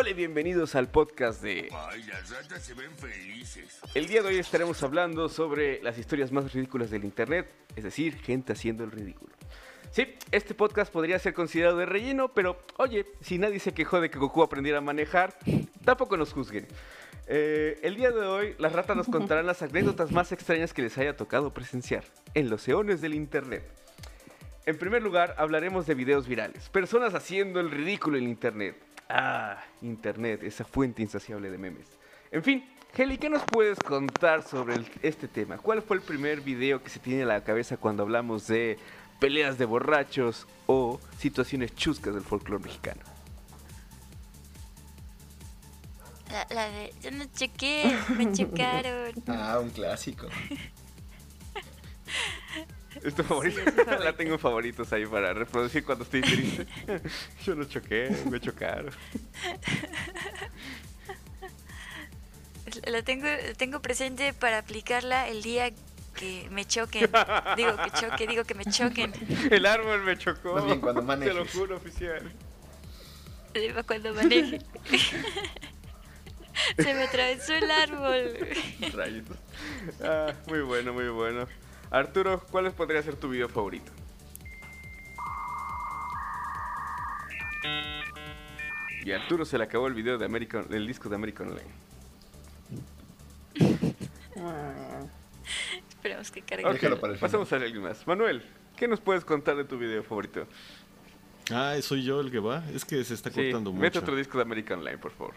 [0.00, 1.68] Hola y bienvenidos al podcast de...
[1.72, 3.80] Ay, las ratas se ven felices.
[3.96, 8.16] El día de hoy estaremos hablando sobre las historias más ridículas del internet, es decir,
[8.18, 9.34] gente haciendo el ridículo.
[9.90, 14.08] Sí, este podcast podría ser considerado de relleno, pero oye, si nadie se quejó de
[14.08, 15.36] que Goku aprendiera a manejar,
[15.84, 16.68] tampoco nos juzguen.
[17.26, 20.96] Eh, el día de hoy, las ratas nos contarán las anécdotas más extrañas que les
[20.96, 22.04] haya tocado presenciar
[22.34, 23.64] en los eones del internet.
[24.64, 28.76] En primer lugar, hablaremos de videos virales, personas haciendo el ridículo en internet.
[29.08, 31.86] Ah, internet, esa fuente insaciable de memes.
[32.30, 35.56] En fin, Heli, ¿qué nos puedes contar sobre el- este tema?
[35.58, 38.78] ¿Cuál fue el primer video que se tiene en la cabeza cuando hablamos de
[39.18, 43.00] peleas de borrachos o situaciones chuscas del folclore mexicano?
[46.30, 49.12] La, la de yo no chequé, me checaron.
[49.26, 50.26] Ah, un clásico.
[53.02, 53.60] ¿Es tu favorito?
[53.60, 54.04] es mi favorito.
[54.04, 56.66] la tengo en favoritos ahí para reproducir cuando estoy triste.
[57.44, 58.92] Yo no choqué, me chocaron.
[62.86, 65.70] La tengo, la tengo presente para aplicarla el día
[66.14, 67.10] que me choquen.
[67.56, 69.12] Digo que choque, digo que me choquen.
[69.50, 70.54] El árbol me chocó.
[70.54, 71.52] Más bien cuando Te lo manejes.
[71.52, 72.32] juro, oficial.
[73.54, 74.60] Digo, Cuando maneje.
[76.76, 78.36] Se me atravesó el árbol.
[80.02, 81.46] Ah, muy bueno, muy bueno.
[81.90, 83.90] Arturo, ¿cuál podría ser tu video favorito?
[89.04, 91.70] Y a Arturo se le acabó el video de American, el disco de American Online.
[95.88, 96.66] Esperemos que cargue.
[96.66, 97.30] Ok, Déjalo para el final.
[97.30, 98.06] pasamos a alguien más.
[98.06, 98.42] Manuel,
[98.76, 100.46] ¿qué nos puedes contar de tu video favorito?
[101.50, 102.62] Ah, soy yo el que va.
[102.74, 104.00] Es que se está Sí, cortando mete mucho.
[104.00, 105.34] otro disco de American Online, por favor.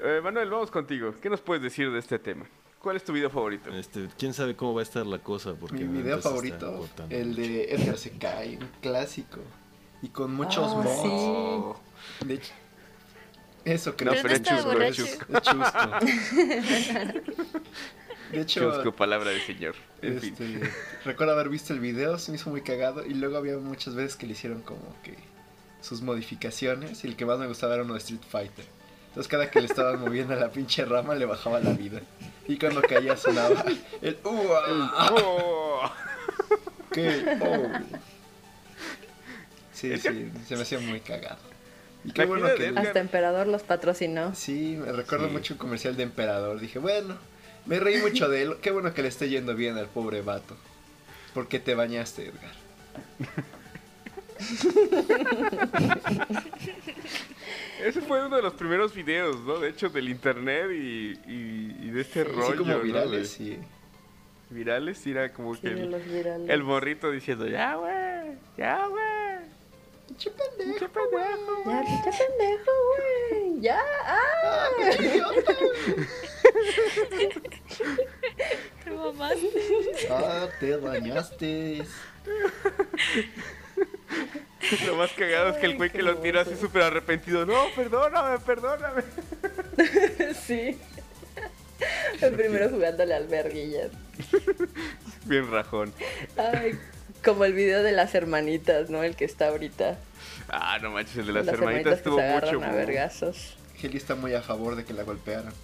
[0.00, 1.14] Eh, Manuel, vamos contigo.
[1.22, 2.46] ¿Qué nos puedes decir de este tema?
[2.80, 3.70] ¿Cuál es tu video favorito?
[3.74, 7.74] Este, quién sabe cómo va a estar la cosa porque Mi video favorito, el de
[7.74, 9.40] Edgar se cae, un clásico.
[10.02, 11.00] Y con muchos Oh, mods.
[11.04, 11.80] Oh,
[12.24, 12.52] De hecho,
[13.66, 14.34] eso creo Pero pero
[14.74, 15.98] no es chusco, es chusco.
[16.06, 16.60] es chusco.
[18.32, 19.74] De hecho, Chusco, palabra de señor.
[20.00, 20.32] En fin.
[20.40, 20.70] este,
[21.04, 23.04] recuerdo haber visto el video, se me hizo muy cagado.
[23.04, 25.16] Y luego había muchas veces que le hicieron como que
[25.82, 27.04] sus modificaciones.
[27.04, 28.64] Y el que más me gustaba era uno de Street Fighter.
[29.10, 32.00] Entonces cada que le estaban moviendo a la pinche rama le bajaba la vida.
[32.46, 33.64] Y cuando caía sonaba
[34.00, 35.10] el ¡Uah!
[35.12, 35.90] Oh.
[36.92, 37.38] ¿Qué?
[37.42, 37.68] Oh.
[39.72, 41.38] Sí, sí, se me hacía muy cagado.
[42.04, 42.72] Y qué bueno que...
[42.76, 44.34] Hasta Emperador los patrocinó.
[44.34, 45.32] Sí, me recuerdo Sí.
[45.32, 46.60] mucho un comercial de Emperador.
[46.60, 47.16] Dije, bueno,
[47.66, 48.56] me reí mucho de él.
[48.60, 50.56] Qué bueno que le esté yendo bien al pobre vato.
[51.34, 52.52] Porque te bañaste, Edgar.
[57.84, 59.58] Ese fue uno de los primeros videos, ¿no?
[59.58, 62.48] De hecho, del internet y, y- y de este rollo.
[62.48, 63.58] Así como virales, sí.
[64.50, 66.48] Virales, era como Sí, que el, los virales.
[66.50, 69.00] el morrito diciendo, ya, güey, ya, güey.
[70.08, 70.78] Pinche pendejo.
[70.78, 73.60] Qué pendejo, Ya, pinche pendejo, güey.
[73.60, 74.18] Ya, ah.
[74.44, 75.54] Ah, pinche idiota.
[78.84, 79.48] Te mamaste.
[80.10, 81.84] Ah, te bañaste.
[84.86, 87.46] Lo más cagado es que el güey que lo tira así súper arrepentido.
[87.46, 89.02] No, perdóname, perdóname.
[90.46, 90.78] Sí.
[92.20, 93.90] El primero jugándole al verguillas.
[95.24, 95.94] Bien rajón.
[96.36, 96.78] Ay,
[97.24, 99.02] como el video de las hermanitas, ¿no?
[99.02, 99.98] El que está ahorita.
[100.48, 102.66] Ah, no manches, el de las, hermanitas que estuvo se agarran mucho.
[102.66, 103.56] a vergazos.
[103.82, 105.54] Heli está muy a favor de que la golpearan.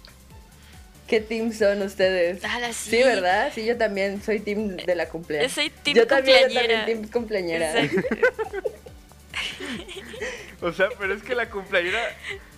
[1.07, 2.43] ¿Qué team son ustedes?
[2.43, 2.89] Ala, sí.
[2.89, 3.51] Sí, ¿verdad?
[3.53, 5.51] Sí, yo también soy team de la cumpleaños.
[5.51, 7.73] Yo soy team yo también, yo también team cumpleañera.
[10.61, 11.99] O sea, pero es que la cumpleañera.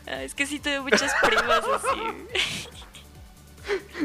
[0.07, 1.99] Ah, es que sí tuve muchas primas así.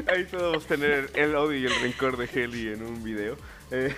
[0.08, 3.36] Ahí podemos tener el odio y el rencor de Heli en un video.
[3.70, 3.94] Eh,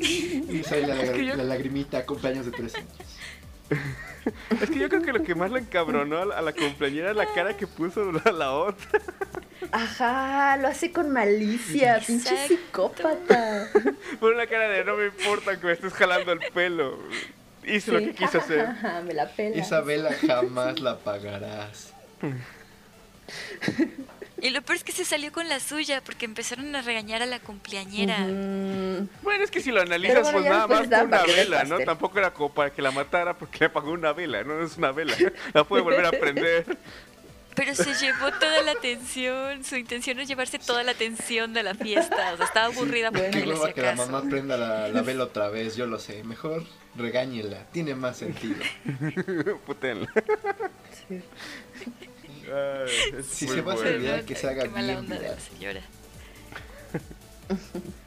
[0.00, 2.92] Y sale la, Es que yo- la lagrimita, cumpleaños de tres años.
[4.62, 7.10] es que yo creo que lo que más le encabronó a la, a la cumpleañera
[7.10, 8.86] es la cara que puso la, la otra.
[9.72, 12.48] Ajá, lo hace con malicia, pinche Exacto.
[12.54, 13.68] psicópata.
[14.20, 16.98] Pone una cara de no me importa que me estés jalando el pelo.
[17.66, 18.68] Hice lo que quiso hacer.
[19.06, 19.56] me la pela.
[19.56, 21.92] Esa vela jamás la apagarás.
[24.40, 27.26] Y lo peor es que se salió con la suya porque empezaron a regañar a
[27.26, 28.18] la cumpleañera.
[29.22, 31.78] Bueno, es que si lo analizas, bueno, pues nada más fue una vela, ¿no?
[31.80, 34.92] Tampoco era como para que la matara porque le apagó una vela, no es una
[34.92, 35.16] vela.
[35.54, 36.76] La puede volver a prender.
[37.54, 39.64] Pero se llevó toda la atención.
[39.64, 42.32] Su intención es llevarse toda la atención de la fiesta.
[42.32, 45.48] O sea, estaba aburrida porque Qué hueva que la mamá prenda la, la vela otra
[45.48, 46.24] vez, yo lo sé.
[46.24, 46.64] Mejor
[46.96, 48.56] regáñela, tiene más sentido.
[49.66, 50.08] Putenla.
[51.08, 51.20] Sí.
[52.52, 55.40] Ay, Si se va a idea que se haga Qué mala bien onda de la
[55.40, 55.80] señora.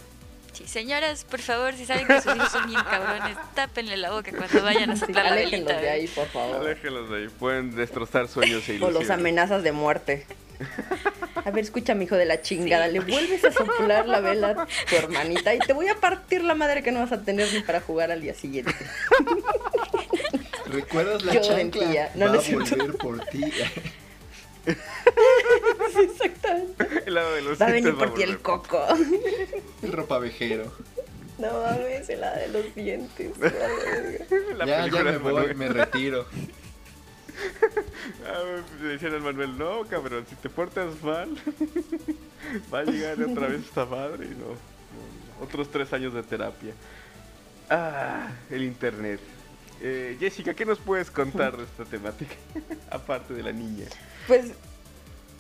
[0.57, 4.31] Sí, señoras, por favor, si saben que sus hijos son bien cabrones, tápenle la boca
[4.35, 5.81] cuando vayan a Sí, soplar la aléjenlos velita.
[5.81, 5.91] de ¿eh?
[5.91, 6.55] ahí, por favor.
[6.55, 8.93] Aléjenlos de ahí, pueden destrozar sueños e O ilusiones.
[9.01, 10.25] los amenazas de muerte.
[11.45, 12.87] A ver, escucha, mi hijo de la chingada.
[12.87, 16.55] Le vuelves a soplar la vela a tu hermanita y te voy a partir la
[16.55, 18.73] madre que no vas a tener ni para jugar al día siguiente.
[20.65, 21.57] ¿Recuerdas la Yo chancla?
[21.57, 22.11] mentía.
[22.15, 23.41] No, Va no a volver por ti.
[26.01, 27.03] Exactamente.
[27.05, 28.85] El lado de los Va a venir por ti el coco.
[29.81, 30.71] El ropavejero.
[31.37, 33.37] No mames, la de los dientes.
[34.57, 36.25] la ya, ya me voy, me retiro.
[38.25, 41.29] Ah, me decían al Manuel, no, cabrón, si te portas mal,
[42.73, 46.23] va a llegar otra vez esta madre y no, no, no, Otros tres años de
[46.23, 46.73] terapia.
[47.69, 49.19] Ah, el internet.
[49.81, 52.33] Eh, Jessica, ¿qué nos puedes contar de esta temática?
[52.89, 53.85] Aparte de la niña.
[54.25, 54.53] Pues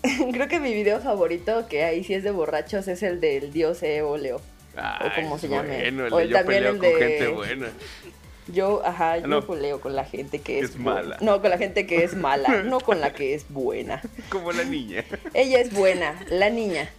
[0.31, 3.81] creo que mi video favorito, que ahí sí es de borrachos, es el del dios
[3.83, 4.41] Eoleo.
[4.75, 5.79] Ah, como es se llame.
[5.79, 7.67] Bueno, el O el- yo también peleo el con gente buena.
[8.49, 9.45] Yo, ajá, yo No.
[9.45, 11.17] peleo con la gente que es, Es mala.
[11.19, 14.01] No, con la gente que es mala, no con la que es buena.
[14.29, 15.03] Como la niña.
[15.33, 16.89] Ella es buena, la niña.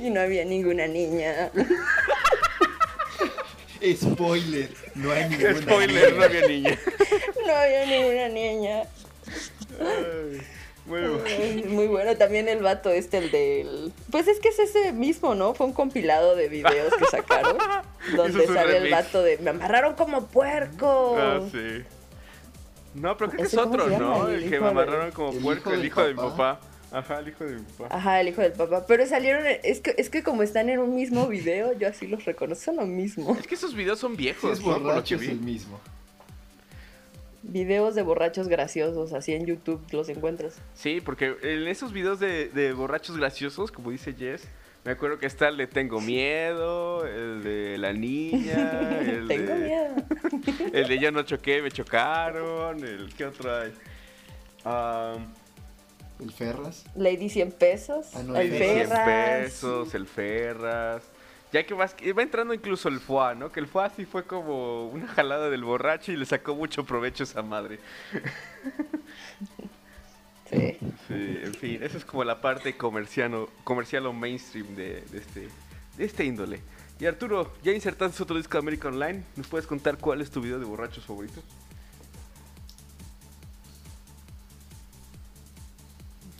[0.00, 1.50] y no había ninguna niña.
[3.94, 5.60] Spoiler, no hay ninguna.
[5.60, 6.16] Spoiler, niña.
[6.16, 6.78] no había niña.
[7.46, 8.82] No había ninguna niña.
[9.80, 10.40] Ay,
[10.86, 13.92] bueno, Ay, Muy bueno, también el vato este, el del...
[14.10, 15.54] Pues es que es ese mismo, ¿no?
[15.54, 17.56] Fue un compilado de videos que sacaron.
[18.16, 19.38] donde sale el vato de...
[19.38, 21.16] Me amarraron como puerco.
[21.18, 21.84] ah, sí.
[22.94, 23.98] No, pero creo que es ¿Ese cómo otro?
[23.98, 24.28] ¿no?
[24.28, 26.60] El El que me amarraron como el puerco, hijo el hijo de mi papá.
[26.92, 27.96] Ajá, el hijo de mi papá.
[27.96, 28.84] Ajá, el hijo del papá.
[28.86, 29.42] Pero salieron...
[29.64, 32.66] Es que, es que como están en un mismo video, yo así los reconozco.
[32.66, 33.36] Son lo mismo.
[33.40, 34.60] Es que esos videos son viejos, es.
[34.60, 35.80] Por lo que es el mismo.
[37.46, 40.60] Videos de borrachos graciosos, así en YouTube los encuentras.
[40.74, 44.48] Sí, porque en esos videos de, de borrachos graciosos, como dice Jess,
[44.84, 49.64] me acuerdo que está el de Tengo Miedo, el de La Niña, el Tengo de,
[49.66, 49.94] miedo.
[50.72, 53.72] el de Yo no choqué, me chocaron, el ¿qué otro hay?
[54.64, 55.16] Ah,
[56.20, 56.84] El Ferras.
[56.96, 58.06] Lady 100 pesos.
[58.14, 59.06] Ah, no, el el 100 Ferras.
[59.44, 61.02] pesos, el Ferras.
[61.54, 63.52] Ya que vas, va entrando incluso el FUA, ¿no?
[63.52, 67.22] Que el FUA sí fue como una jalada del borracho y le sacó mucho provecho
[67.22, 67.78] a esa madre.
[70.50, 70.76] Sí.
[71.08, 75.18] Sí, en fin, esa es como la parte comercial o, comercial o mainstream de, de
[75.18, 75.48] este,
[75.96, 76.60] de este índole.
[77.00, 79.24] Y Arturo, ya insertaste otro disco de América Online.
[79.36, 81.42] ¿Nos puedes contar cuál es tu video de borrachos favorito?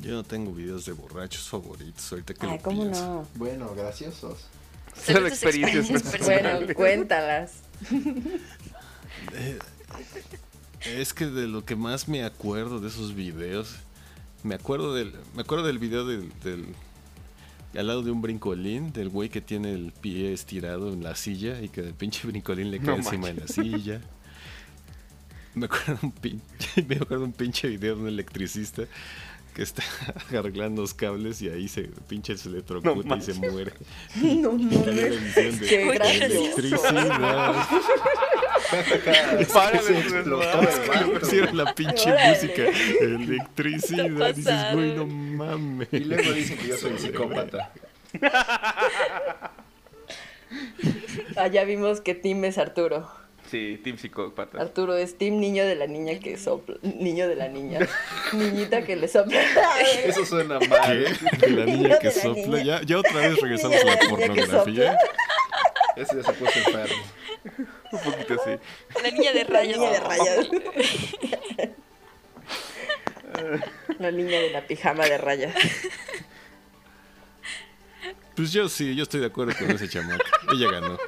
[0.01, 3.07] Yo no tengo videos de borrachos favoritos ahorita que Ay, lo ¿cómo pienso.
[3.07, 3.29] no?
[3.37, 4.49] Bueno, graciosos.
[4.95, 6.75] Son experiencias experiencias Bueno, personales.
[6.77, 7.53] cuéntalas.
[9.35, 9.59] Eh,
[10.99, 13.75] es que de lo que más me acuerdo de esos videos,
[14.43, 16.67] me acuerdo del, me acuerdo del video del, del-
[17.77, 21.61] al lado de un brincolín, del güey que tiene el pie estirado en la silla
[21.61, 24.01] y que el pinche brincolín le cae No encima de la silla.
[25.55, 28.83] Me acuerdo un pinche, me acuerdo un pinche video de un electricista
[29.55, 29.83] que está
[30.37, 33.73] arreglando los cables y ahí se pinche se electrocuta No y se muere.
[34.17, 35.61] No mames.
[35.61, 36.35] Qué gracioso.
[36.57, 37.67] electricidad.
[41.21, 42.35] Pusieron la pinche Órale.
[42.35, 42.63] música.
[43.01, 44.35] Electricidad.
[44.35, 45.89] Dices, güey, no mames.
[45.93, 47.73] Y luego dicen que yo soy psicópata.
[51.37, 53.09] Allá Ah, vimos que Tim es Arturo.
[53.55, 54.61] Sí, Team Psicópata.
[54.61, 56.75] Arturo es Tim niño de la niña que sopla.
[56.83, 57.79] Niño de la niña.
[58.33, 59.41] Niñita que le sopla.
[60.05, 61.07] Eso suena mal.
[61.39, 61.47] ¿Qué?
[61.47, 62.43] De la niña que la sopla.
[62.59, 62.81] niña.
[62.81, 64.99] Ya, ya otra vez regresamos a la la pornografía.
[65.95, 67.05] Ese ya se puso enfermo.
[67.93, 68.59] Un poquito así.
[69.05, 69.79] La niña de La rayas.
[69.79, 70.49] niña de rayas.
[74.01, 75.55] La niña de la pijama de rayas.
[78.35, 80.25] Pues yo sí, yo estoy de acuerdo con ese chamaco.
[80.53, 80.99] Ella ganó.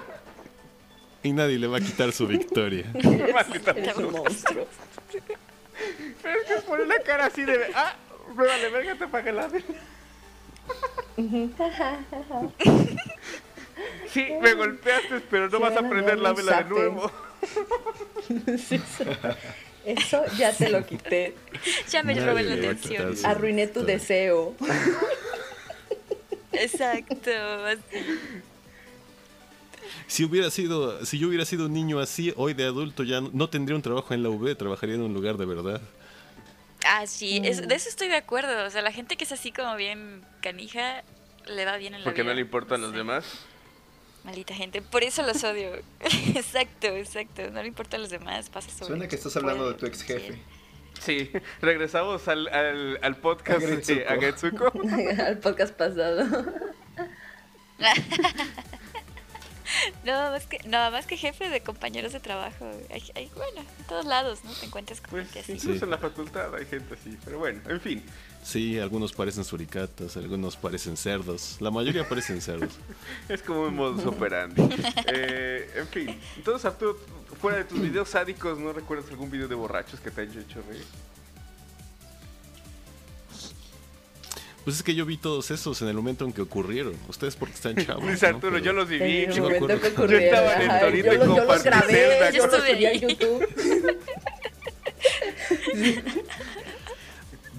[1.26, 2.84] Y nadie le va a quitar su victoria.
[2.94, 4.68] Eres un monstruo.
[6.22, 7.66] Pero es que pone la cara así de.
[7.74, 7.96] ¡Ah!
[8.36, 9.64] Me vale, verga, te pagué la vela.
[14.12, 17.10] Sí, me golpeaste, pero no Sí, vas a van a prender la vela de nuevo.
[18.58, 18.80] Sí,
[19.84, 21.34] Eso ya te lo quité.
[21.90, 23.14] Ya me robé la atención.
[23.24, 24.54] Arruiné tu deseo.
[26.52, 27.30] Exacto.
[27.66, 28.42] así.
[30.06, 33.30] Si hubiera sido, si yo hubiera sido un niño así, hoy de adulto ya no,
[33.32, 35.80] no tendría un trabajo en la UV, trabajaría en un lugar de verdad.
[36.86, 38.64] Ah, sí, es- de eso estoy de acuerdo.
[38.66, 41.02] O sea, la gente que es así como bien canija
[41.46, 42.30] le va bien en la Porque vida.
[42.30, 42.96] no le importan los Sí.
[42.96, 43.24] demás.
[44.24, 44.82] Maldita gente.
[44.82, 45.70] Por eso los odio.
[46.34, 47.42] exacto, exacto.
[47.52, 48.50] No le importan los demás.
[48.50, 50.38] Pasa sobre Suena que estás hablando de tu ex jefe.
[51.00, 54.06] Sí, regresamos al, al, al podcast de.
[54.08, 54.72] Agetsuko.
[55.26, 56.24] Al podcast pasado.
[60.04, 62.70] Nada más que, nada más que jefe de compañeros de trabajo.
[62.90, 64.52] Hay, hay- bueno, en todos lados, ¿no?
[64.52, 65.52] Te encuentras con Pues gente así.
[65.52, 65.84] incluso Sí.
[65.84, 68.02] en la facultad hay gente así, pero bueno, en fin.
[68.44, 71.56] Sí, algunos parecen suricatas, algunos parecen cerdos.
[71.60, 72.72] La mayoría parecen cerdos.
[73.28, 74.62] Es como un modus operandi.
[75.08, 76.98] Eh, en fin, entonces Arturo,
[77.40, 80.62] fuera de tus videos sádicos, ¿no recuerdas algún video de borrachos que te haya hecho
[80.68, 80.84] reír?
[84.66, 86.94] Pues es que yo vi todos esos en el momento en que ocurrieron.
[87.08, 88.06] Ustedes porque están chavos.
[88.06, 88.34] Dice ¿no?
[88.36, 89.18] Arturo, Pero- yo los En viví.
[89.24, 89.88] el Yo me momento que acuerdo.
[89.88, 90.34] Yo ocurrieron.
[90.34, 92.30] estaba en el Torito y lo- yo los compartí grabé, celda.
[92.32, 92.92] yo los Estuve subí a.
[92.94, 93.48] YouTube.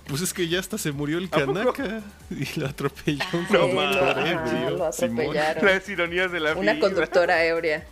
[0.08, 1.74] Pues es que ya hasta se murió el ¿A poco?
[1.74, 4.70] Kanaka y lo atropelló un No Sí, lo, conductor ajá, ebrio.
[4.78, 5.66] lo atropellaron.
[5.66, 6.88] Las ironías de la Una vida.
[6.88, 7.86] conductora ebria.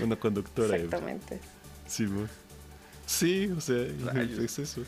[0.00, 0.84] Una conductora ebria.
[0.84, 1.40] Exactamente.
[1.88, 2.28] Simón.
[3.06, 4.38] Sí, o sea, Rayos.
[4.38, 4.82] es eso.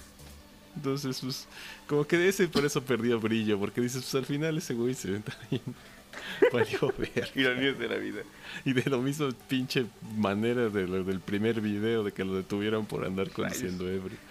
[0.77, 1.47] Entonces, pues,
[1.87, 4.95] como que de ese por eso perdió brillo, porque dices, pues al final ese güey
[4.95, 5.63] se ve bien.
[6.53, 7.31] Valió ver.
[7.35, 8.23] Ironías de la vida.
[8.65, 9.87] Y de lo mismo pinche
[10.17, 14.19] manera de lo del primer video de que lo detuvieron por andar conduciendo ebrio.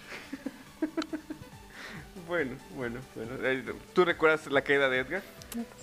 [2.27, 3.31] Bueno, bueno, bueno.
[3.41, 5.24] Eh, ¿Tú recuerdas la caída de Edgar?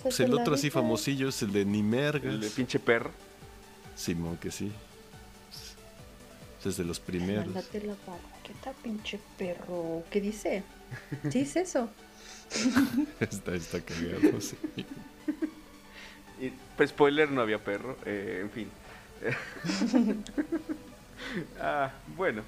[0.01, 2.23] Pues el otro así famosillo es el de Nimergas.
[2.23, 3.11] El de pinche perro.
[3.97, 4.71] Simón, que sí.
[6.59, 7.45] Ese Es de los primeros.
[7.45, 10.03] Mándate la barqueta, pinche perro.
[10.09, 10.63] ¿Qué dice?
[11.29, 11.89] ¿Sí es eso?
[13.19, 14.55] Está, está cagado, sí.
[16.39, 17.97] Y, pues, spoiler, no había perro.
[18.05, 18.69] eh, en fin.
[21.59, 22.43] ah, bueno.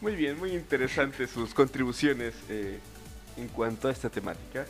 [0.00, 2.78] Muy bien, muy interesantes sus contribuciones eh,
[3.36, 4.64] en cuanto a esta temática.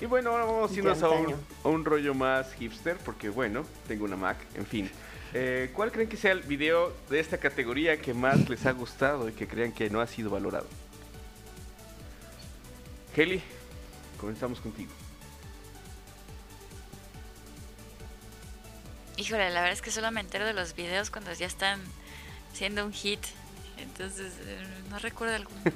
[0.00, 1.36] Y bueno, ahora vamos a irnos a un, antaño.
[1.62, 4.90] a un rollo más hipster, porque bueno, tengo una Mac, en fin.
[5.32, 9.28] Eh, ¿Cuál creen que sea el video de esta categoría que más les ha gustado
[9.28, 10.66] y que crean que no ha sido valorado?
[13.16, 13.40] Heli,
[14.18, 14.90] comenzamos contigo.
[19.16, 21.80] Híjole, la verdad es que solo me entero de los videos cuando ya están
[22.52, 23.20] siendo un hit.
[23.78, 24.58] Entonces, eh,
[24.90, 25.60] no recuerdo alguno.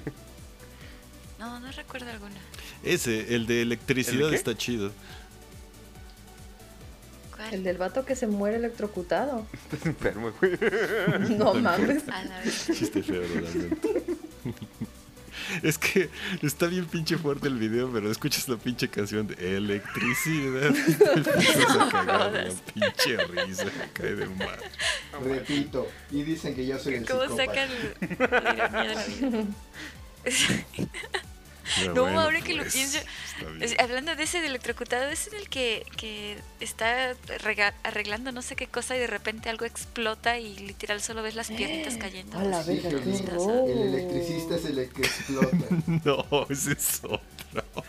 [1.36, 2.36] No, no recuerdo alguno.
[2.84, 4.36] Ese, el de electricidad ¿El de qué?
[4.36, 4.92] está chido.
[7.44, 7.54] ¿Cuál?
[7.54, 9.46] El del vato que se muere electrocutado.
[9.72, 10.58] Estás enfermo, güey.
[11.38, 12.08] No mames.
[12.08, 12.66] A la vez.
[12.72, 14.04] Chiste feo, realmente.
[15.62, 16.08] Es que
[16.42, 20.66] está bien pinche fuerte el video, pero escuchas la pinche canción de electricidad.
[20.74, 22.54] empiezas a cagar de la
[22.94, 23.66] pinche risa.
[23.92, 24.58] Cae de mar.
[25.22, 27.46] Repito, y dicen que yo soy el ¿Cómo psicópata.
[27.46, 27.68] sacan
[28.18, 29.44] la ironía de la vida?
[31.94, 32.98] No, bueno, ahora que lo pues, pienso,
[33.40, 33.62] bien.
[33.62, 38.42] Es- hablando de ese de electrocutado, es en el que, que está rega- arreglando no
[38.42, 42.38] sé qué cosa y de repente algo explota y literal solo ves las piernitas cayendo.
[42.38, 43.72] A la Sí, verga, qué.
[43.72, 45.56] El electricista es el que explota.
[46.04, 47.20] No, ese es otro.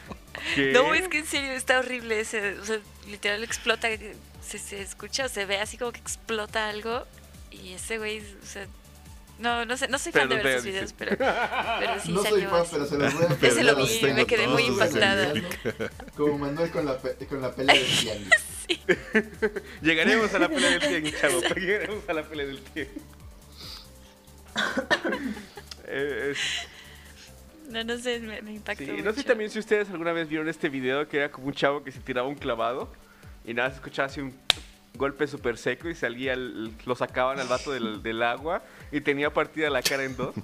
[0.55, 0.71] ¿Qué?
[0.73, 2.59] No, es que en serio está horrible ese.
[2.59, 3.87] O sea, literal explota,
[4.45, 7.05] se, se escucha o se ve así como que explota algo
[7.51, 8.67] y ese güey, o sea,
[9.39, 10.95] no, no sé, no soy fan Pero de ver veo, videos, dice.
[10.97, 12.69] pero, pero sí no soy salió fan, así.
[12.71, 15.33] pero se los voy a Ese lo vi, me quedé muy impactada.
[16.15, 18.29] Como Manuel con la, pe- con la pelea de Tiani.
[19.81, 21.41] Llegaremos a la pelea del 100, chavo.
[21.55, 22.87] Llegaremos a la pelea del 100.
[25.87, 26.67] Eh, es-
[27.69, 28.83] No, no sé, me, me impactó.
[28.85, 29.25] sí, no sé mucho.
[29.25, 31.99] también si ustedes alguna vez vieron este video que era como un chavo que se
[31.99, 32.91] tiraba un clavado
[33.43, 34.33] y nada, se escuchaba así un
[34.95, 39.33] golpe súper seco y salía, el- lo sacaban al vato del, del agua y tenía
[39.33, 40.35] partida la cara en dos.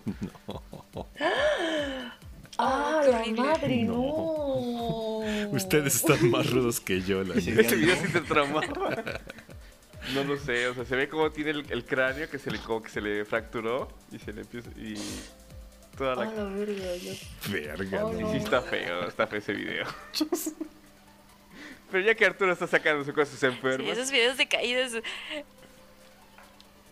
[2.58, 3.96] ¡Ah, qué la madre, no!
[5.52, 7.52] Ustedes están más rudos que yo, la Sí.
[7.52, 7.62] neta.
[7.62, 8.68] Ese video sí te traumaba.
[10.14, 12.60] No lo sé, o sea, se ve como tiene el, el cráneo que se le
[12.60, 14.96] como que se le fracturó y se le empieza y
[15.98, 17.14] toda A la la verga, yo.
[17.52, 18.32] Verga, Oh, Sí, no.
[18.32, 19.86] sí está feo, está feo ese video.
[21.92, 23.90] Pero ya que Arturo está sacando sus cosas Sí, enfermas.
[23.98, 24.94] esos videos de caídas.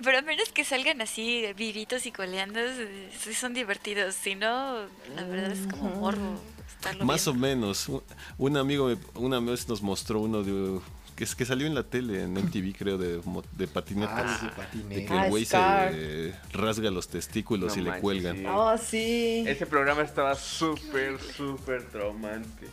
[0.03, 4.15] Pero a menos que salgan así vivitos y coleando, eh, sí son divertidos.
[4.15, 6.39] Si no, la verdad es como morbo.
[6.67, 7.47] estarlo Más o viendo.
[7.47, 7.89] menos.
[8.37, 10.79] Un- amigo me- una vez nos mostró uno de
[11.17, 14.13] que, es que salió en la tele, en MTV creo, de, mo- de patinetas.
[14.25, 15.07] Ah, sí, de que patinete.
[15.13, 18.37] Ah, el güey se rasga los testículos No y le manches, cuelgan.
[18.37, 18.45] sí.
[18.47, 19.43] Oh, sí.
[19.45, 22.67] Ese programa estaba súper, súper traumante.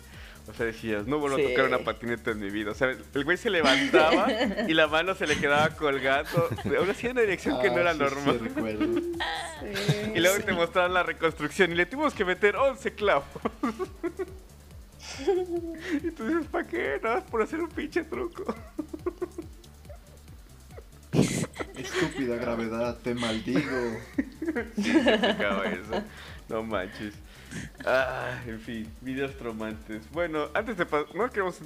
[0.48, 1.44] O sea, decías, no vuelvo Sí.
[1.44, 2.70] a tocar una patineta en mi vida.
[2.70, 4.28] O sea, el güey se levantaba
[4.68, 6.48] y la mano se le quedaba colgando.
[6.78, 8.38] Aún así en una dirección que no Ah, era sí, normal.
[8.40, 9.00] Sí, recuerdo.
[9.00, 10.12] Sí.
[10.14, 13.26] Y luego te mostraron la reconstrucción y le tuvimos que meter 11 clavos.
[16.02, 17.00] y tú dices, ¿para qué?
[17.02, 18.54] Nada más por hacer un pinche truco.
[21.76, 23.60] Estúpida gravedad, te maldigo.
[24.76, 26.02] Sí, se eso.
[26.48, 27.14] No manches.
[27.84, 30.10] Ah, en fin, videos traumantes.
[30.10, 31.60] Bueno, antes de pasar, no queremos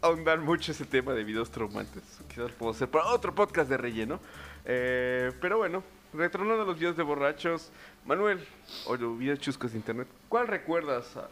[0.00, 2.02] ahondar mucho ese tema de videos traumantes.
[2.28, 4.20] Quizás puedo hacer para otro podcast de relleno.
[4.64, 5.82] Eh, pero bueno,
[6.12, 7.70] retornando a los videos de borrachos,
[8.04, 8.40] Manuel,
[8.86, 11.28] o los videos chuscos de internet, ¿cuál recuerdas ah,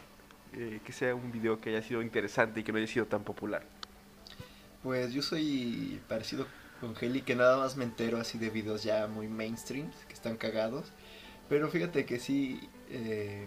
[0.53, 3.23] eh, que sea un video que haya sido interesante y que no haya sido tan
[3.23, 3.63] popular?
[4.83, 6.47] Pues yo soy parecido
[6.79, 10.37] con Heli, que nada más me entero así de videos ya muy mainstream, que están
[10.37, 10.91] cagados.
[11.47, 13.45] Pero fíjate que sí, eh,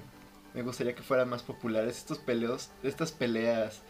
[0.55, 3.81] me gustaría que fueran más populares estos peleos, estas peleas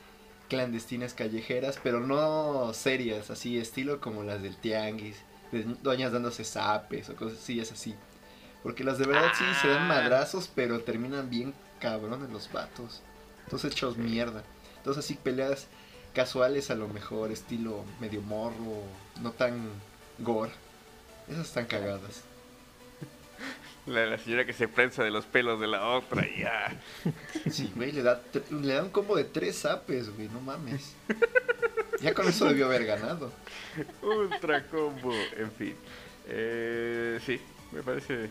[0.48, 5.16] clandestinas callejeras, pero no serias, así estilo como las del tianguis,
[5.52, 7.94] de doñas dándose zapes o cosas así, es así.
[8.62, 9.88] Porque las de verdad sí se dan Ah.
[9.88, 13.02] madrazos, pero terminan bien cabrones los vatos.
[13.44, 14.42] Entonces hechos mierda.
[14.78, 15.66] Entonces así peleas
[16.14, 18.82] casuales a lo mejor, estilo medio morro,
[19.20, 19.68] no tan
[20.18, 20.52] gore.
[21.28, 22.22] Esas están cagadas.
[23.86, 26.74] La, la señora que se prensa de los pelos de la otra y ya.
[27.50, 30.94] Sí, güey, le da, le da un combo de tres zapes, güey, no mames.
[32.00, 33.32] Ya con eso debió haber ganado.
[34.02, 35.76] Ultra combo, en fin.
[36.26, 37.40] Eh, sí,
[37.72, 38.30] me parece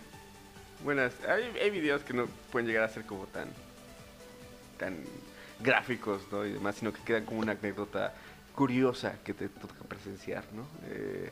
[0.83, 1.13] buenas.
[1.27, 3.47] Hay, hay videos que no pueden llegar a ser como tan
[4.77, 4.97] tan
[5.59, 6.45] gráficos, ¿no?
[6.45, 8.13] Y demás, sino que quedan como una anécdota
[8.55, 10.67] curiosa que te toca presenciar, ¿no?
[10.87, 11.31] Eh,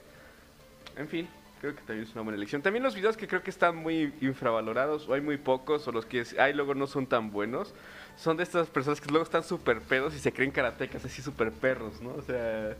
[0.95, 1.27] en fin,
[1.61, 2.63] creo que también es una buena elección.
[2.63, 6.07] También los videos que creo que están muy infravalorados, o hay muy pocos, o los
[6.07, 7.75] que hay luego no son tan buenos,
[8.17, 11.51] son de estas personas que luego están súper pedos y se creen karatecas así súper
[11.51, 12.15] perros, ¿no?
[12.15, 12.75] O sea,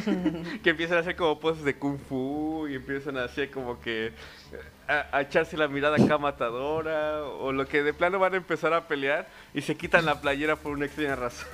[0.62, 4.06] que empiezan a hacer como poses de kung fu y empiezan a hacer como que
[4.06, 4.12] eh,
[4.88, 8.72] a, a echarse la mirada acá matadora o lo que de plano van a empezar
[8.72, 11.48] a pelear y se quitan la playera por una extraña razón.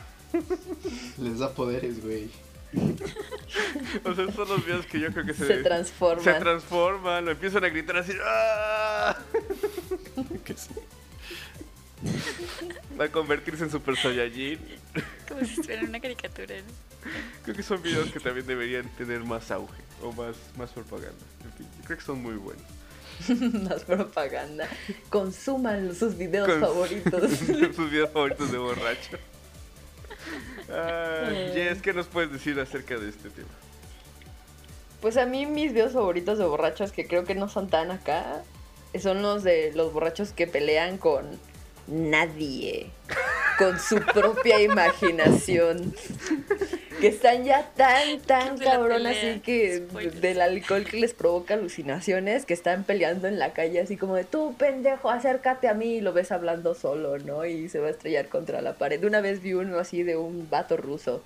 [1.18, 2.30] Les da poderes, güey.
[4.04, 6.24] O sea, son los videos que yo creo que se, Se transforman.
[6.24, 9.16] se transforman o empiezan a gritar así ¡Ah!
[10.44, 10.70] Que sí.
[13.00, 14.58] Va a convertirse en Super Saiyajin.
[15.28, 16.56] Como si estuviera en una caricatura.
[16.56, 17.10] ¿no?
[17.44, 21.24] Creo que son videos que también deberían tener más auge o más, más propaganda.
[21.44, 22.62] En fin, yo creo que son muy buenos.
[23.68, 24.68] Más propaganda.
[25.10, 27.32] Consuman sus videos favoritos.
[27.74, 29.18] Sus videos favoritos de borracho.
[30.70, 31.52] Eh.
[31.54, 33.48] Jess, ¿qué nos puedes decir acerca de este tema?
[35.00, 38.42] Pues a mí mis videos favoritos de borrachos que creo que no son tan acá
[39.00, 41.38] son los de los borrachos que pelean con
[41.88, 42.90] nadie,
[43.58, 45.94] con su propia imaginación.
[47.00, 50.20] Que están ya tan, tan cabrón así que Spoilers.
[50.20, 54.24] del alcohol que les provoca alucinaciones, que están peleando en la calle así como de
[54.24, 57.44] tú pendejo, acércate a mí y lo ves hablando solo, ¿no?
[57.46, 59.04] Y se va a estrellar contra la pared.
[59.04, 61.22] Una vez vi uno así de un vato ruso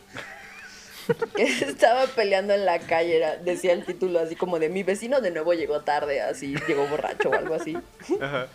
[1.37, 5.23] que estaba peleando en la calle, era- decía el título así como de mi vecino
[5.23, 7.79] de nuevo llegó tarde, así llegó borracho o algo así.
[8.21, 8.47] Ajá.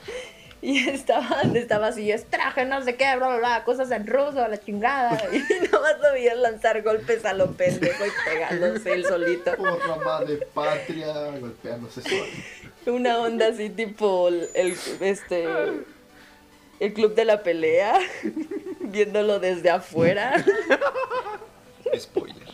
[0.61, 4.43] Y estaba, estaba así, es traje, no sé qué, bla, bla, bla, cosas en ruso,
[4.43, 5.21] a la chingada.
[5.31, 5.39] Y
[5.71, 9.55] nomás lo veías lanzar golpes a lo pendejo y pegándose él solito.
[9.57, 12.25] Porra madre patria, golpeándose solo.
[12.87, 15.45] Una onda así tipo el, el- este
[16.79, 17.99] el club de la pelea,
[18.81, 20.43] viéndolo desde afuera.
[21.97, 22.47] Spoiler.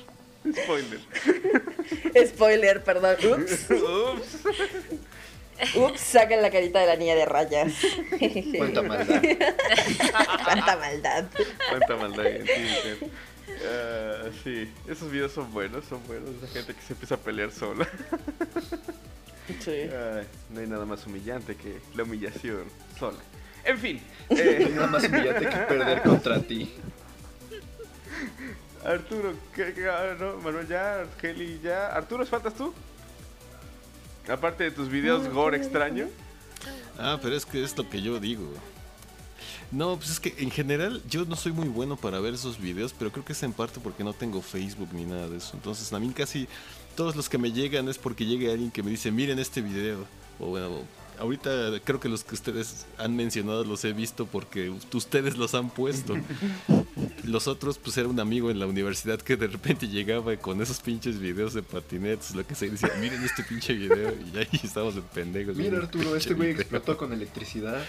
[0.53, 0.99] Spoiler.
[2.27, 3.15] Spoiler, perdón.
[3.43, 3.69] Ups.
[3.69, 4.37] Ups.
[5.75, 7.73] Ups, sacan la carita de la niña de rayas.
[8.57, 9.21] Cuánta maldad.
[10.43, 11.25] Cuánta maldad.
[11.69, 12.25] Cuánta maldad.
[13.65, 16.29] Ah, sí, esos videos son buenos, son buenos.
[16.41, 17.87] La gente que se empieza a pelear sola.
[19.59, 19.89] Sí.
[20.49, 22.63] No hay nada más humillante que la humillación
[22.99, 23.17] sola.
[23.65, 26.73] En fin, eh, Nada más humillante que perder contra ti.
[28.85, 31.87] Arturo, ¿qué, qué- ah, no, Manuel ya, Heli ya.
[31.87, 32.73] Arturo, ¿faltas tú?
[34.27, 36.07] Aparte de tus videos gore extraño.
[36.97, 38.53] Ah, pero es que es lo que yo digo.
[39.71, 42.93] No, pues es que en general yo no soy muy bueno para ver esos videos,
[42.93, 45.51] pero creo que es en parte porque no tengo Facebook ni nada de eso.
[45.55, 46.47] Entonces a mí casi
[46.95, 50.05] todos los que me llegan es porque llegue alguien que me dice, miren este video.
[50.39, 50.81] O bueno,
[51.23, 55.69] ahorita creo que los que ustedes han mencionado los he visto porque ustedes los han
[55.69, 56.17] puesto.
[57.23, 60.81] Los otros, pues era un amigo en la universidad que de repente llegaba con esos
[60.81, 64.95] pinches videos de patinetes, lo que se decía, miren este pinche video, y ahí estábamos
[64.97, 65.55] en pendejos.
[65.55, 67.81] Mira Arturo, este güey explotó con electricidad.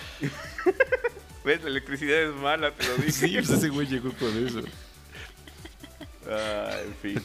[1.44, 1.60] ¿Ves?
[1.62, 3.12] La electricidad es mala, te lo dije.
[3.12, 4.62] Sí, pues ese güey llegó con eso.
[6.30, 7.22] Ah, en fin.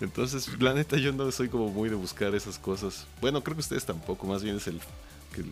[0.00, 3.06] Entonces, la neta, yo no soy como muy de buscar esas cosas.
[3.20, 4.80] Bueno, creo que ustedes tampoco, más bien es el
[5.34, 5.44] que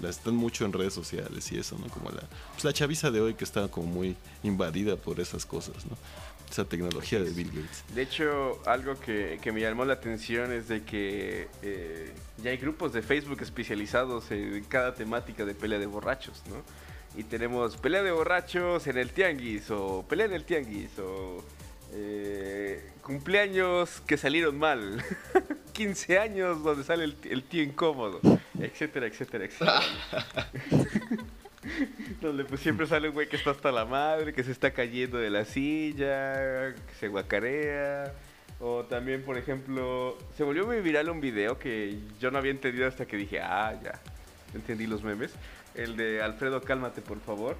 [0.00, 1.88] las están mucho en redes sociales y eso, ¿no?
[1.88, 5.86] Como la, pues la chaviza de hoy que está como muy invadida por esas cosas,
[5.86, 5.96] ¿no?
[6.50, 7.84] Esa tecnología de Bill Gates.
[7.94, 12.56] De hecho, algo que, que me llamó la atención es de que eh, ya hay
[12.56, 16.56] grupos de Facebook especializados en cada temática de pelea de borrachos, ¿no?
[17.16, 21.44] Y tenemos pelea de borrachos en el tianguis, o pelea en el tianguis, o
[21.92, 25.02] Eh, cumpleaños que salieron mal.
[25.72, 28.20] 15 años donde sale el, el tío incómodo.
[28.58, 29.80] Etcétera, etcétera, etcétera.
[32.20, 35.18] Donde pues siempre sale un güey que está hasta la madre, que se está cayendo
[35.18, 38.12] de la silla, que se guacarea.
[38.60, 42.86] O también, por ejemplo, se volvió muy viral un video que yo no había entendido
[42.86, 43.98] hasta que dije, ah, ya,
[44.54, 45.32] entendí los memes.
[45.74, 47.56] El de Alfredo, cálmate, por favor.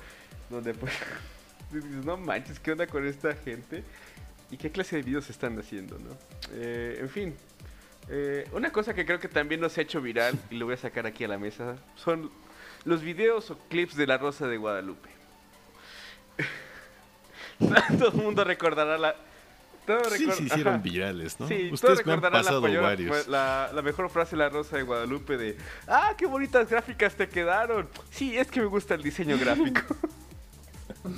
[0.50, 0.92] Donde pues,
[2.04, 3.82] no manches, ¿qué onda con esta gente?
[4.50, 6.16] ¿Y qué clase de videos están haciendo, no?
[6.52, 7.34] Eh, en fin,
[8.08, 10.78] eh, una cosa que creo que también nos ha hecho viral, y lo voy a
[10.78, 12.30] sacar aquí a la mesa, son
[12.84, 15.08] los videos o clips de La Rosa de Guadalupe.
[17.98, 19.14] Todo el mundo recordará la...
[19.86, 20.82] todo Sí, recor- se hicieron Ajá.
[20.82, 21.46] virales, ¿no?
[21.46, 23.28] Sí, Ustedes me han recordarán la, pasado mayor- varios.
[23.28, 27.28] la, la mejor frase de La Rosa de Guadalupe de ¡Ah, qué bonitas gráficas te
[27.28, 27.88] quedaron!
[28.10, 29.80] Sí, es que me gusta el diseño gráfico.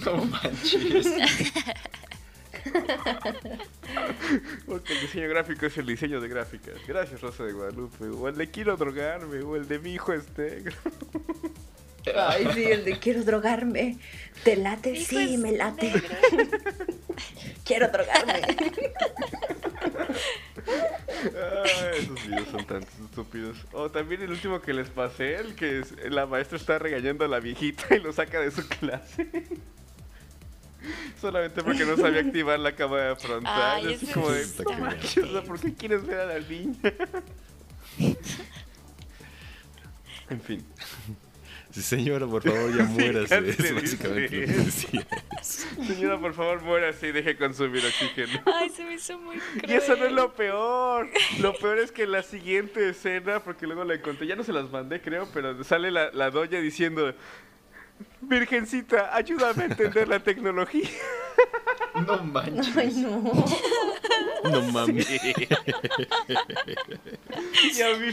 [0.05, 1.07] No manches.
[4.66, 6.75] Porque el diseño gráfico es el diseño de gráficas.
[6.87, 8.05] Gracias, Rosa de Guadalupe.
[8.07, 10.75] O el de quiero drogarme, o el de mi hijo es negro.
[12.16, 13.98] Ay, sí, el de quiero drogarme.
[14.42, 14.90] ¿Te late?
[14.92, 15.92] Hijo Sí, me late.
[15.92, 16.09] negro.
[17.64, 18.42] Quiero drogarme.
[21.25, 23.57] Ay, esos videos son tan estúpidos.
[23.72, 27.29] O también el último que les pasé, el que es- la maestra está regañando a
[27.29, 29.29] la viejita y lo saca de su clase.
[31.22, 33.87] Solamente porque no sabía activar la cámara frontal.
[33.87, 34.85] Ay, como de, "No cagado".
[34.85, 36.76] manches, o sea, ¿por qué quieres ver a la niña?
[40.30, 40.64] en fin.
[41.70, 43.28] Sí, señora, por favor, ya Sí, muérase.
[43.28, 45.06] casi Es básicamente dice lo que decía.
[45.87, 48.42] Señora, por favor, muérase y deje consumir oxígeno.
[48.46, 49.70] Ay, se me hizo muy cruel.
[49.70, 51.08] Y eso no es lo peor.
[51.40, 54.52] Lo peor es que en la siguiente escena, porque luego la encontré, ya no se
[54.52, 57.14] las mandé, creo, pero sale la, la doña diciendo:
[58.22, 60.88] Virgencita, ayúdame a entender la tecnología.
[62.06, 62.74] No manches.
[62.76, 63.20] Ay, no.
[64.44, 65.06] No mames.
[65.11, 65.18] Y
[67.82, 68.12] a mí, Y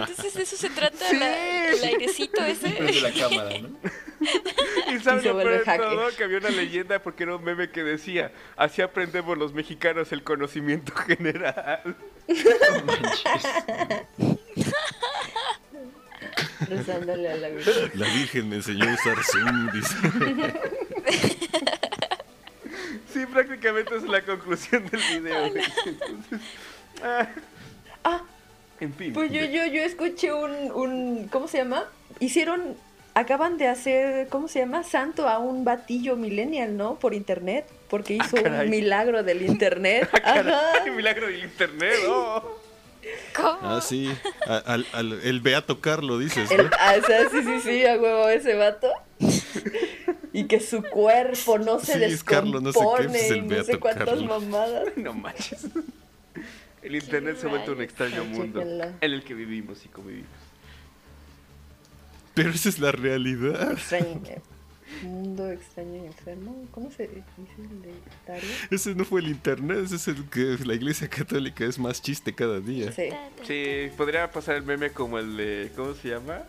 [0.00, 1.16] entonces de eso se trata Sí.
[1.18, 2.70] la- el airecito ese.
[2.70, 3.68] Prende la cámara, ¿no?
[4.94, 5.30] y saben de
[5.76, 10.10] todo, que había una leyenda porque era un meme que decía: Así aprendemos los mexicanos
[10.12, 11.96] el conocimiento general.
[12.28, 13.42] No manches.
[16.68, 17.90] Rezándole a la Virgen.
[17.94, 19.94] La Virgen me enseñó a usar Zoom, dice.
[23.12, 25.50] Sí, prácticamente es la conclusión del video.
[25.50, 25.64] güey.
[25.86, 26.40] Entonces,
[27.02, 27.26] ah,
[28.04, 28.20] Ah,
[28.78, 29.12] en fin.
[29.12, 31.84] pues yo, yo, yo escuché un, un, ¿cómo se llama?
[32.20, 32.76] Hicieron,
[33.14, 34.84] acaban de hacer, ¿cómo se llama?
[34.84, 36.98] Santo a un batillo millennial, ¿no?
[37.00, 38.64] Por internet, porque hizo Ah, caray.
[38.66, 40.08] un milagro del internet.
[40.10, 40.90] Caray, Ajá.
[40.94, 42.58] milagro del internet, oh.
[43.34, 43.58] ¿Cómo?
[43.62, 44.10] Ah, sí.
[44.46, 46.70] A- al- al- el Beato Carlo, dices, El, ¿no?
[46.78, 48.88] ah, o sea, sí, sí, sí, a huevo ese vato.
[50.32, 53.36] Y que su cuerpo no se Sí, es Carlo, no sé qué, descompone pues, el
[53.36, 54.26] y no sé Beato cuántas Carlo.
[54.40, 54.88] mamadas.
[54.96, 55.66] No manches.
[56.82, 60.28] El internet se ha vuelto un extraño mundo en el que vivimos y convivimos.
[62.34, 63.72] Pero esa es la realidad.
[63.72, 64.20] Extraño.
[65.02, 66.66] Mundo extraño y enfermo.
[66.70, 67.22] ¿Cómo se dice
[67.58, 67.94] el de
[68.26, 68.48] Dario?
[68.70, 72.34] Ese no fue el internet, ese es el que la iglesia católica es más chiste
[72.34, 72.92] cada día.
[72.92, 73.08] Sí.
[73.46, 75.72] Sí, podría pasar el meme como el de.
[75.74, 76.42] ¿Cómo se llama?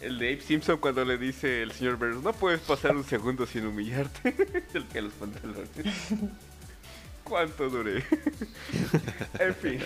[0.00, 3.46] El de Abe Simpson cuando le dice el señor Burns: No puedes pasar un segundo
[3.46, 4.34] sin humillarte.
[4.74, 5.68] el que los pantalones.
[7.24, 8.04] ¿Cuánto duré?
[9.40, 9.80] en fin.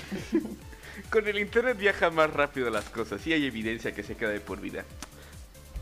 [1.11, 4.41] Con el internet viaja más rápido las cosas y hay evidencia que se queda de
[4.41, 4.85] por vida.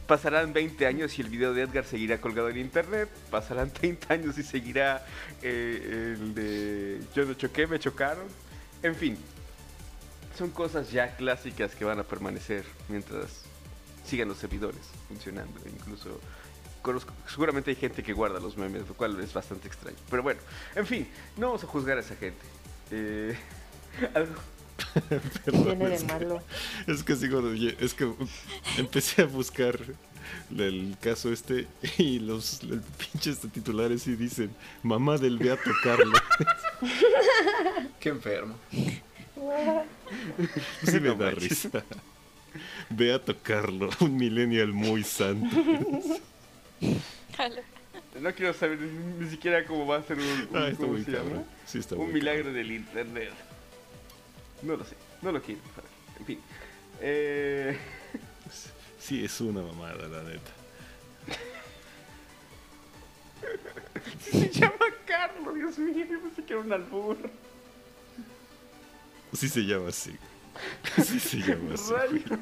[0.09, 3.09] Pasarán 20 años y el video de Edgar seguirá colgado en internet.
[3.31, 5.07] Pasarán 30 años y seguirá
[5.43, 8.25] eh, el de Yo no choqué, me chocaron.
[8.83, 9.17] En fin,
[10.37, 13.43] son cosas ya clásicas que van a permanecer mientras
[14.05, 15.61] sigan los servidores funcionando.
[15.69, 16.19] Incluso
[16.83, 19.99] conozco- seguramente hay gente que guarda los memes, lo cual es bastante extraño.
[20.09, 20.41] Pero bueno,
[20.75, 22.41] en fin, no vamos a juzgar a esa gente.
[22.93, 23.37] Eh,
[24.15, 24.41] algo-
[25.45, 26.43] Perdón, Tiene de es que- malo.
[26.87, 28.13] Es que sigo, es que
[28.79, 29.79] empecé a buscar
[30.57, 32.61] el caso este y los
[33.13, 34.51] pinches titulares y dicen
[34.83, 36.13] mamá del Beato Carlo.
[38.01, 38.55] Qué enfermo.
[40.85, 41.65] Sí me No da manches.
[41.65, 41.85] risa.
[42.91, 45.55] Beato Carlo, un millennial muy santo.
[48.21, 51.05] No quiero saber ni, siquiera cómo va a ser un, un- Ah, está ¿cómo muy
[51.05, 51.25] se llama?
[51.25, 51.45] cabrón.
[51.67, 53.31] Sí, está un muy milagro del internet.
[54.63, 55.61] No lo sé, no lo quiero.
[55.75, 55.91] saber.
[56.19, 56.41] En fin.
[57.01, 57.79] Eh.
[59.01, 60.51] Sí, es una mamada, la neta.
[64.21, 67.17] se llama Carlos, Dios mío, yo pensé que era un albur.
[69.33, 70.15] Sí se llama así.
[71.03, 71.93] Sí se llama así.
[71.93, 72.39] Rayos.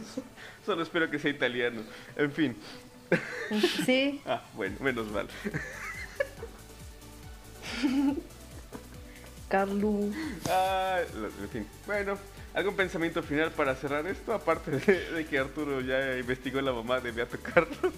[0.64, 1.83] Solo espero que sea italiano.
[2.16, 2.57] En fin.
[3.85, 4.20] Sí.
[4.26, 5.29] Ah, bueno, menos mal.
[9.48, 10.12] Carlu.
[10.48, 10.98] Ah,
[11.42, 11.66] en fin.
[11.87, 12.18] Bueno,
[12.54, 14.32] ¿algún pensamiento final para cerrar esto?
[14.32, 17.78] Aparte de, de que Arturo ya investigó la mamá de Beato Carlos.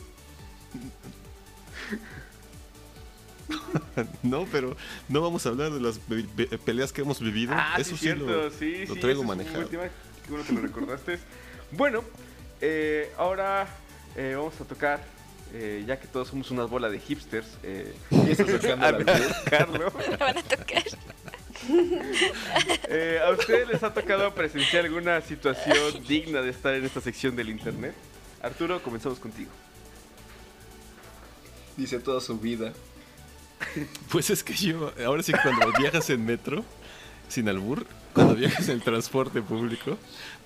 [4.22, 4.76] No, pero
[5.08, 5.98] no vamos a hablar de las
[6.66, 7.52] peleas que hemos vivido.
[7.56, 8.26] Ah, Eso sí, sí, cierto.
[8.26, 9.60] lo, sí, lo sí, traigo es manejado.
[9.60, 9.84] última.
[10.28, 11.18] Bueno que lo recordaste.
[11.70, 12.04] bueno,
[12.60, 13.66] eh, ahora
[14.16, 15.00] eh, vamos a tocar,
[15.54, 18.44] eh, ya que todos somos una bola de hipsters, eh, Y Beato
[19.18, 19.36] luz.
[19.50, 19.92] Carlos.
[20.20, 20.82] Van a tocar.
[22.90, 27.36] Eh, ¿A ustedes les ha tocado presenciar alguna situación digna de estar en esta sección
[27.36, 27.94] del internet?
[28.42, 29.50] Arturo, comenzamos contigo.
[31.76, 32.72] Dice toda su vida.
[34.10, 36.64] Pues es que yo, ahora sí que cuando viajas en metro,
[37.28, 39.98] sin albur, cuando viajas en transporte público,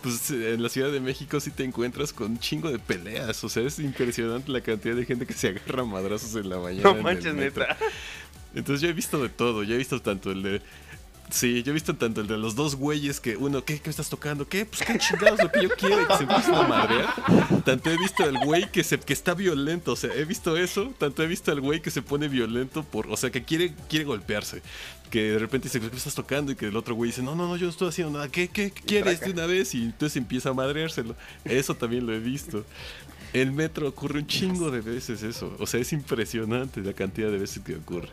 [0.02, 3.44] pues en la Ciudad de México sí te encuentras con un chingo de peleas.
[3.44, 6.58] O sea, es impresionante la cantidad de gente que se agarra a madrazos en la
[6.58, 6.82] mañana.
[6.82, 7.64] No en el manches, metro.
[7.66, 7.78] neta.
[8.54, 10.62] Entonces yo he visto de todo, yo he visto tanto el de...
[11.30, 14.10] Sí, yo he visto tanto el de los dos güeyes que uno, ¿qué, qué estás
[14.10, 14.46] tocando?
[14.46, 14.66] ¿Qué?
[14.66, 17.62] Pues qué chingados lo que yo quiero y que se empiezan a madrear.
[17.64, 20.92] Tanto he visto el güey que se que está violento, o sea, he visto eso,
[20.98, 24.04] tanto he visto al güey que se pone violento por, o sea, que quiere quiere
[24.04, 24.62] golpearse.
[25.10, 26.52] Que de repente dice, ¿qué estás tocando?
[26.52, 28.30] Y que el otro güey dice, no, no, no, yo no estoy haciendo nada.
[28.30, 29.74] ¿Qué, qué, qué quieres de una vez?
[29.74, 31.14] Y entonces empieza a madreárselo.
[31.44, 32.64] Eso también lo he visto.
[33.32, 35.54] En metro ocurre un chingo de veces eso.
[35.58, 38.08] O sea, es impresionante la cantidad de veces que ocurre.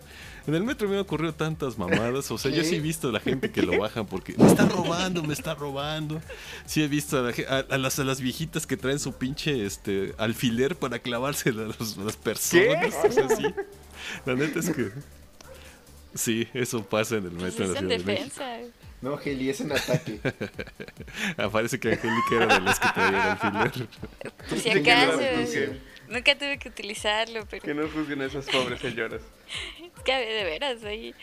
[0.48, 2.32] En el metro me han ocurrido tantas mamadas.
[2.32, 4.66] O sea, yo sí he visto a la gente que lo bajan porque me está
[4.66, 6.22] robando, me está robando.
[6.66, 9.66] Sí he visto a, la a- a las, a las viejitas que traen su pinche
[9.66, 12.96] este, alfiler para clavarse a, los- a las personas.
[13.08, 13.44] O sea, sí.
[14.26, 14.92] La neta es que...
[16.14, 18.58] Sí, eso pasa en el Pues metro en es la en de defensa.
[19.02, 20.20] No, Heli, es en ataque.
[21.38, 23.88] Aparece que Angélica era de las que traía el alfiler.
[24.50, 25.18] Por si acaso.
[25.18, 25.70] pues,
[26.10, 29.22] Nunca tuve que utilizarlo, pero Que no juzguen a esas pobres señoras.
[29.98, 31.14] es que de veras ahí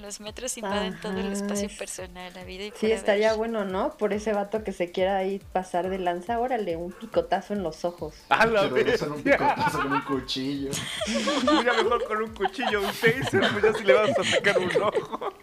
[0.00, 3.38] los metros invaden todo el Ajá, espacio es- personal, la vida y Sí, estaría haber.
[3.38, 3.96] bueno, ¿no?
[3.96, 7.84] Por ese vato que se quiera ahí pasar de lanza, órale, un picotazo en los
[7.84, 8.14] ojos.
[8.28, 10.70] ¡A la Pero no son un picotazo con un cuchillo.
[11.52, 14.70] Mira mejor con un cuchillo, un taser, pues ya si le vas a sacar un
[14.82, 15.34] ojo.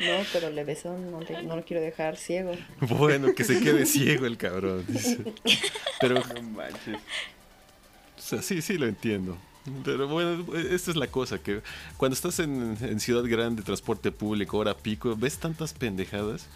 [0.00, 2.52] No, pero le besó, no, le- no lo quiero dejar ciego.
[2.80, 4.84] Bueno, que se quede ciego el cabrón.
[4.88, 5.18] dice.
[6.00, 6.96] Pero, No manches.
[6.96, 9.38] o sea, sí, sí lo entiendo.
[9.84, 11.62] Pero bueno, esta es la cosa, que
[11.96, 16.46] cuando estás en, en ciudad grande, transporte público, hora pico, ves tantas pendejadas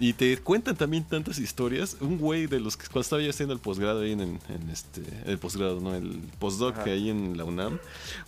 [0.00, 1.96] y te cuentan también tantas historias.
[2.00, 5.02] Un güey de los que cuando estaba yo haciendo el posgrado ahí en, en- este,
[5.26, 6.90] el posgrado, no, el postdoc Ajá.
[6.90, 7.78] ahí en la UNAM,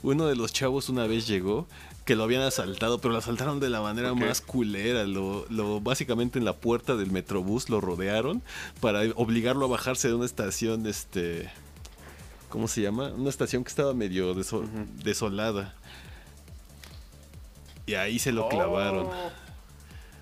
[0.03, 1.67] uno de los chavos una vez llegó
[2.05, 5.05] que lo habían asaltado, pero lo asaltaron de la manera más culera.
[5.05, 8.43] Lo, lo básicamente en la puerta del metrobús lo rodearon
[8.81, 11.49] para obligarlo a bajarse de una estación, este,
[12.53, 13.09] ¿cómo se llama?
[13.09, 14.69] Una estación que estaba medio deso-
[15.03, 15.75] desolada.
[17.87, 19.07] Y ahí se lo clavaron.
[19.07, 19.31] Oh.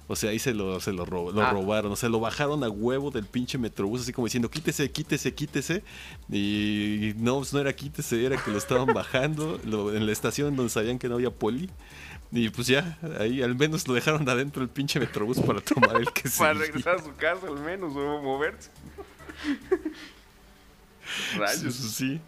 [0.09, 1.51] O sea, ahí se lo, se lo, Ah.
[1.53, 1.93] robaron.
[1.93, 5.85] O sea, lo bajaron a huevo del pinche metrobús, así como diciendo, quítese, quítese, quítese.
[6.31, 10.57] Y no, pues no era quítese, era que lo estaban bajando lo- en la estación
[10.57, 11.69] donde sabían que no había poli.
[12.33, 16.07] Y pues ya, ahí al menos lo dejaron adentro el pinche metrobús para tomar el
[16.13, 16.67] que Para seguía.
[16.67, 18.71] regresar a su casa al menos o moverse.
[21.37, 21.75] Rayos.
[21.75, 22.21] sí, sí.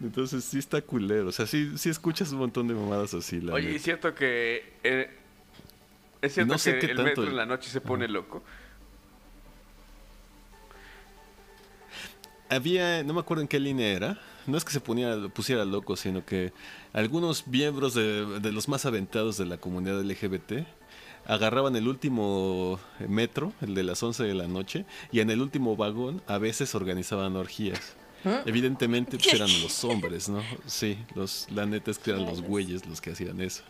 [0.00, 1.28] Entonces sí está culero.
[1.28, 3.40] O sea, sí, sí escuchas un montón de mamadas así.
[3.40, 3.76] La Oye, neta.
[3.76, 4.72] es cierto que.
[4.84, 5.10] eh,
[6.22, 8.42] es cierto No sé que el tanto- metro en la noche se pone loco.
[12.50, 14.18] Había, no me acuerdo en qué línea era.
[14.46, 16.52] No es que se ponía, pusiera loco, sino que
[16.94, 20.66] algunos miembros de, de los más aventados de la comunidad LGBT
[21.26, 25.76] agarraban el último metro, el de las 11 de la noche, y en el último
[25.76, 27.96] vagón a veces organizaban orgías.
[28.46, 30.42] Evidentemente pues, eran los hombres, ¿no?
[30.66, 33.62] Sí, los, la neta es que eran los güeyes los que hacían eso.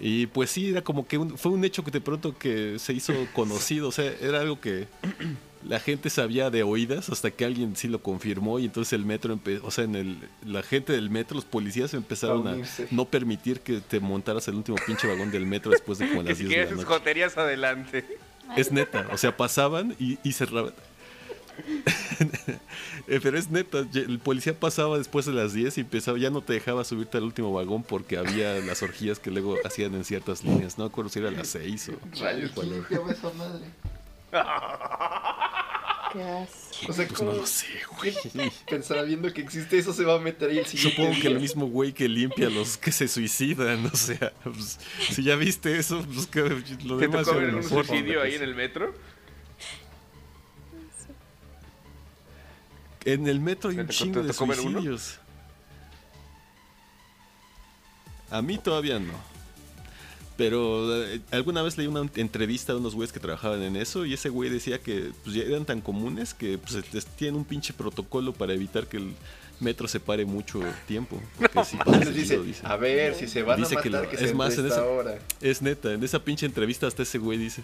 [0.00, 2.92] Y pues sí, era como que un- fue un hecho que de pronto que se
[2.92, 4.88] hizo conocido, o sea, era algo que
[5.64, 9.38] la gente sabía de oídas hasta que alguien sí lo confirmó y entonces el metro,
[9.62, 12.56] o sea, en el, la gente del metro, los policías empezaron A
[12.90, 16.38] no permitir que te montaras el último pinche vagón del metro después de como las
[16.38, 16.88] si 10 de la sus noche.
[16.88, 18.04] joterías adelante.
[18.56, 20.74] Es neta, o sea, pasaban y, y cerraban.
[23.06, 26.40] Eh, Pero es neta, el policía pasaba después de las 10 y empezaba, ya no
[26.40, 30.42] te dejaba subirte al último vagón porque había las orgías que luego hacían en ciertas
[30.42, 30.78] líneas.
[30.78, 31.92] No me acuerdo si era a las 6 o...
[32.22, 32.52] Rayos.
[32.52, 32.88] cuál ¿Quién era.
[32.88, 33.64] limpiaba esa madre?
[36.12, 36.54] Qué asco.
[36.88, 37.66] O sea, Pues ¿cómo no lo sé,
[37.98, 38.14] güey.
[38.68, 41.40] pensará viendo que existe eso se va a meter ahí el siguiente Supongo que el
[41.40, 44.78] mismo güey que limpia a los que se suicidan, o sea, pues,
[45.10, 46.40] si ya viste eso, pues que
[46.84, 48.94] lo ¿Te demás tocó ya ver un suicidio ahí en el metro?
[53.04, 54.54] En el metro hay ¿Te un chingo de uno?
[54.54, 55.18] suicidios.
[58.30, 59.12] A mí todavía no.
[60.36, 64.14] Pero eh, alguna vez leí una entrevista de unos güeyes que trabajaban en eso y
[64.14, 66.82] ese güey decía que pues, ya eran tan comunes que pues,
[67.16, 69.14] tienen un pinche protocolo para evitar que el
[69.60, 71.20] metro se pare mucho tiempo.
[71.38, 72.62] Porque sí pasa Les dice, seguido, dice.
[72.66, 74.66] a ver, si se van Dice a que matar, lo- que, es se más, en
[74.66, 75.18] esta esa- hora.
[75.40, 77.62] Es neta, en esa pinche entrevista hasta ese güey dice.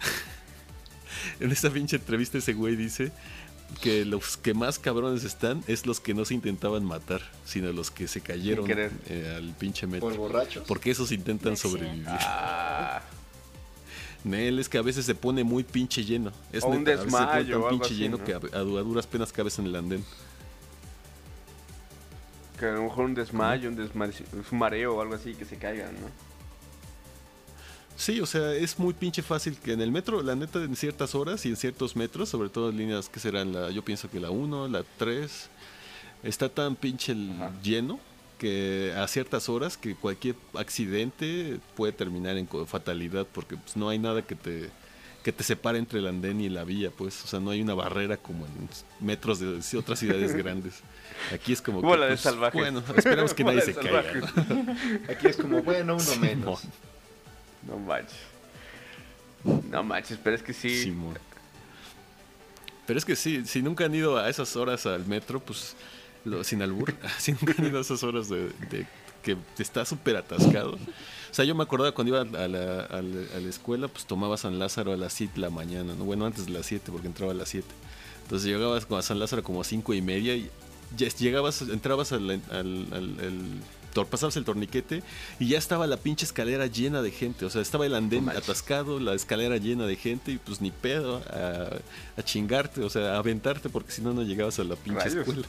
[1.38, 3.12] en esa pinche entrevista ese güey dice
[3.80, 7.90] que los que más cabrones están es los que no se intentaban matar, sino los
[7.90, 10.08] que se cayeron eh, al pinche metro.
[10.08, 10.64] Por borrachos.
[10.66, 12.06] Porque esos intentan sobrevivir.
[12.08, 13.02] Ah,
[14.22, 16.32] Nel, es que a veces se pone muy pinche lleno.
[16.52, 18.24] Es O un neta, a veces se pone desmayo tan pinche así, lleno ¿no?
[18.24, 20.04] que a, a duras penas cabes en el andén.
[22.58, 24.12] que a lo mejor un desmayo, un, desma-
[24.50, 26.06] un mareo o algo así que se caigan, ¿no?
[27.96, 31.14] Sí, o sea, es muy pinche fácil que en el metro, la neta, en ciertas
[31.14, 34.18] horas y en ciertos metros, sobre todo en líneas que serán la, yo pienso que
[34.18, 35.50] la 1, la 3,
[36.24, 38.00] está tan pinche el lleno
[38.38, 43.98] que a ciertas horas que cualquier accidente puede terminar en fatalidad porque pues, no hay
[43.98, 44.70] nada que te
[45.22, 47.72] que te separe entre el andén y la vía, pues, o sea, no hay una
[47.72, 48.68] barrera como en
[49.00, 50.80] metros de otras ciudades grandes.
[51.32, 52.60] Aquí es como Como que, de pues, salvajes.
[52.60, 54.04] Bueno, esperamos que nadie se caiga.
[55.08, 56.64] Aquí es como, bueno, uno menos.
[56.64, 56.93] No
[57.78, 58.16] manches.
[59.70, 60.82] No manches, pero es que sí.
[62.86, 65.74] Pero es que sí, si nunca han ido a esas horas al metro, pues,
[66.24, 68.86] lo- sin albur, si nunca han ido a esas horas de, de
[69.22, 70.72] que está súper atascado.
[70.74, 74.04] O sea, yo me acordaba cuando iba a la, a la- a la escuela, pues
[74.06, 76.04] tomaba San Lázaro a las 7 de la mañana, ¿no?
[76.04, 77.66] Bueno, antes de las 7, porque entraba a las 7.
[78.24, 80.50] Entonces llegabas a San Lázaro como a 5 y media y
[81.18, 83.60] llegabas, entrabas al, al, al- al- tor-
[83.94, 85.02] pasabas el torniquete
[85.38, 87.44] y ya estaba la pinche escalera llena de gente.
[87.44, 91.22] O sea, estaba el andén atascado, la escalera llena de gente y pues ni pedo
[91.30, 91.68] a,
[92.16, 95.16] a chingarte, o sea, a aventarte porque si no, no llegabas a la pinche Rayos.
[95.18, 95.46] escuela.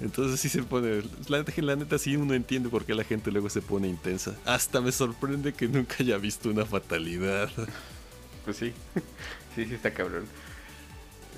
[0.00, 1.02] Entonces sí se pone.
[1.28, 4.34] La la neta sí uno entiende por qué la gente luego se pone intensa.
[4.46, 7.50] Hasta me sorprende que nunca haya visto una fatalidad.
[8.44, 8.72] Pues sí.
[9.56, 10.26] Sí, sí está cabrón.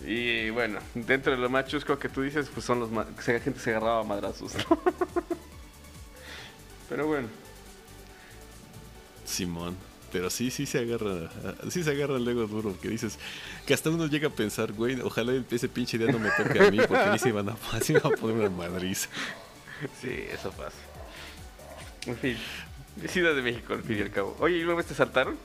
[0.04, 2.90] Y bueno, dentro de lo más chusco que tú dices, pues son los
[3.24, 4.54] que la gente se agarraba a madrazos.
[4.54, 4.80] ¿no?
[6.88, 7.28] Pero bueno.
[9.24, 9.76] Simón.
[10.12, 11.30] Pero sí, sí se agarra.
[11.70, 12.78] Sí se agarra luego duro.
[12.80, 13.18] Que dices.
[13.66, 16.70] Que hasta uno llega a pensar, güey, ojalá ese pinche día no me toque a
[16.70, 16.78] mí.
[16.86, 19.08] Porque mí se van a, se me va a poner una madriza.
[20.00, 20.76] Sí, eso pasa.
[22.06, 22.36] En fin.
[23.08, 24.36] Ciudad de México, al fin y al cabo.
[24.40, 25.38] Oye, ¿y luego te saltaron?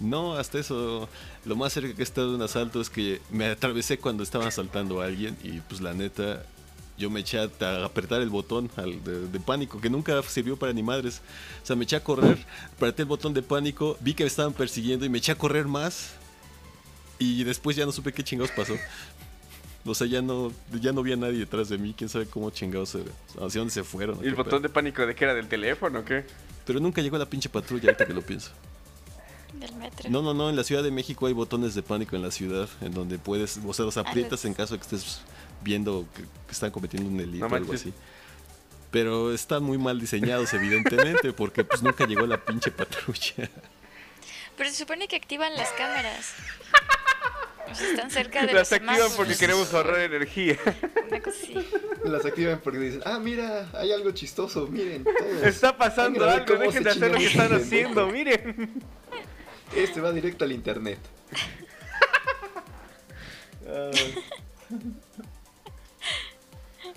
[0.00, 1.08] No, hasta eso.
[1.44, 4.48] Lo más cerca que he estado de un asalto es que me atravesé cuando estaban
[4.48, 5.36] asaltando a alguien.
[5.44, 6.44] Y pues la neta.
[6.96, 10.82] Yo me eché a, apretar el botón de, de pánico, que nunca sirvió para ni
[10.82, 11.22] madres.
[11.62, 12.36] O sea, me eché a correr,
[12.76, 15.66] apreté el botón de pánico, vi que me estaban persiguiendo y me eché a correr
[15.66, 16.10] más.
[17.18, 18.74] Y después ya no supe qué chingados pasó.
[19.86, 21.94] O sea, ya no, ya no vi a nadie detrás de mí.
[21.96, 23.04] Quién sabe cómo chingados, se-
[23.42, 24.22] hacia dónde se fueron.
[24.22, 24.60] ¿Y el botón pedo.
[24.60, 26.26] de pánico de que era del teléfono o qué?
[26.66, 28.50] Pero nunca llegó la pinche patrulla, ahorita que lo pienso.
[29.54, 30.08] Del metro.
[30.10, 32.68] No, no, no, en la Ciudad de México hay botones de pánico en la ciudad,
[32.80, 35.20] en donde puedes, o sea, los aprietas en caso de que estés
[35.62, 37.92] viendo que, que están cometiendo un delito No o algo así.
[38.90, 43.50] Pero están muy mal diseñados, evidentemente, porque pues nunca llegó la pinche patrulla.
[44.56, 46.34] Pero se supone que activan las cámaras.
[47.70, 50.58] Están cerca de Las los activan porque queremos ahorrar energía.
[51.08, 51.54] Una cosa así.
[52.04, 55.42] Las activan porque dicen, ah, mira, hay algo chistoso, miren, todos.
[55.44, 58.82] Está pasando algo, dejen de hacer lo que están haciendo, miren.
[59.74, 60.98] Este va directo al internet.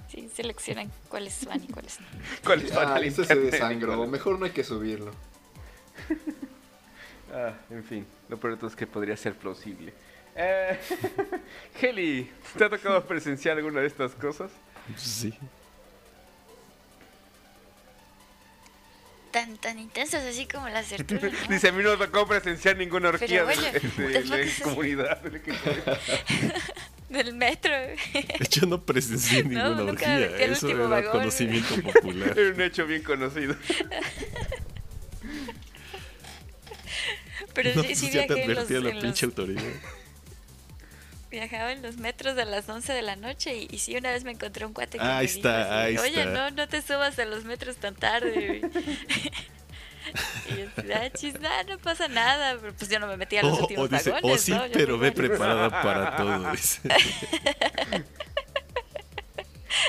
[0.08, 2.06] Sí, seleccionan cuáles van y cuáles no.
[2.44, 5.12] ¿Cuáles van Ah, al este se desangró, mejor no hay que subirlo.
[7.36, 9.92] Ah, en fin, lo peor de todo es que podría ser plausible.
[10.36, 10.78] Eh,
[11.82, 14.52] Heli, ¿te ha tocado presenciar alguna de estas cosas?
[14.96, 15.34] Sí.
[19.34, 21.48] Tan, tan intensos así como las de Arturo, ¿no?
[21.50, 24.62] Dice, a mí no me tocó presenciar ninguna orgía de, bueno, de- de es así.
[24.62, 25.22] comunidad.
[27.10, 27.72] Del metro.
[28.52, 31.12] Yo no presencié No, ninguna nunca me orgía, eso era vagón.
[31.12, 32.38] conocimiento popular.
[32.38, 33.56] Era un hecho bien conocido.
[37.56, 39.64] Pero No, sí, sí pues ya te en los, advertía la en los- pinche autoridad.
[41.34, 44.24] Viajaba en los metros a las 11 de la noche y, y sí una vez
[44.24, 46.26] me encontré un cuate que Ahí me dijo está, así, ahí oye está.
[46.34, 48.62] no no te subas a los metros tan tarde
[50.50, 50.66] y yo
[50.96, 53.62] ah, chis, nah, no pasa nada pero pues yo no me metí a los O,
[53.62, 54.64] últimos o dice, vagones o sí, ¿no?
[54.72, 55.34] Pero ve primero".
[55.38, 56.52] preparada para todo.
[56.52, 56.82] dice.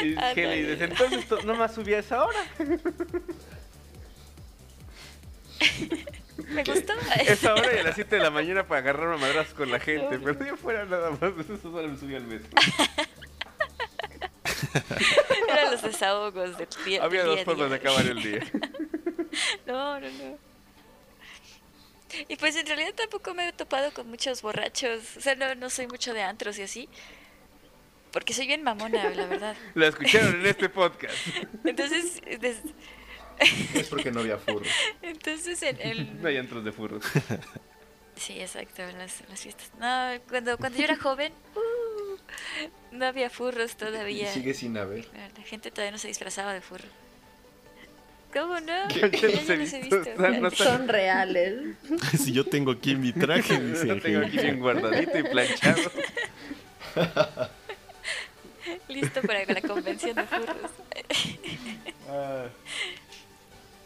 [0.03, 0.53] Y Ándale.
[0.55, 2.39] Heli, desde entonces to- nomás subí a esa hora.
[6.37, 6.93] me gustó
[7.27, 9.79] Esa hora y a las 7 de la mañana para agarrarme a madrazos con la
[9.79, 10.19] gente.
[10.19, 12.51] Pero yo fuera nada más, eso solo me subí al metro.
[15.49, 17.03] Eran los desahogos del día.
[17.03, 18.41] Había del dos día a formas de acabar el día.
[19.67, 20.39] No, no, no.
[22.29, 25.17] Y pues en realidad tampoco me he topado con muchos borrachos.
[25.17, 26.89] O sea, no, no soy mucho de antros y así.
[28.13, 29.57] Porque soy bien mamona, la verdad.
[29.75, 31.17] La escucharon en este podcast.
[31.65, 32.23] Entonces,
[33.75, 34.65] Es porque no había furro.
[35.03, 36.21] entonces en el...
[36.23, 37.05] No hay antros de furros.
[38.17, 39.71] Sí, exacto, en las, en las fiestas.
[39.81, 42.17] No, cuando, cuando yo era joven, uh,
[42.97, 44.33] no había furros Y todavía.
[44.33, 45.09] sigue sin haber.
[45.37, 46.85] La gente todavía no se disfrazaba de furro.
[48.33, 48.89] ¿Cómo no?
[48.91, 49.97] Yo Ya los he los he visto, visto.
[50.17, 51.77] o sea, no están- Son reales.
[52.17, 55.91] si yo tengo aquí mi traje, dice Lo tengo aquí bien guardadito y planchado.
[58.89, 60.71] Listo para la convención de furros.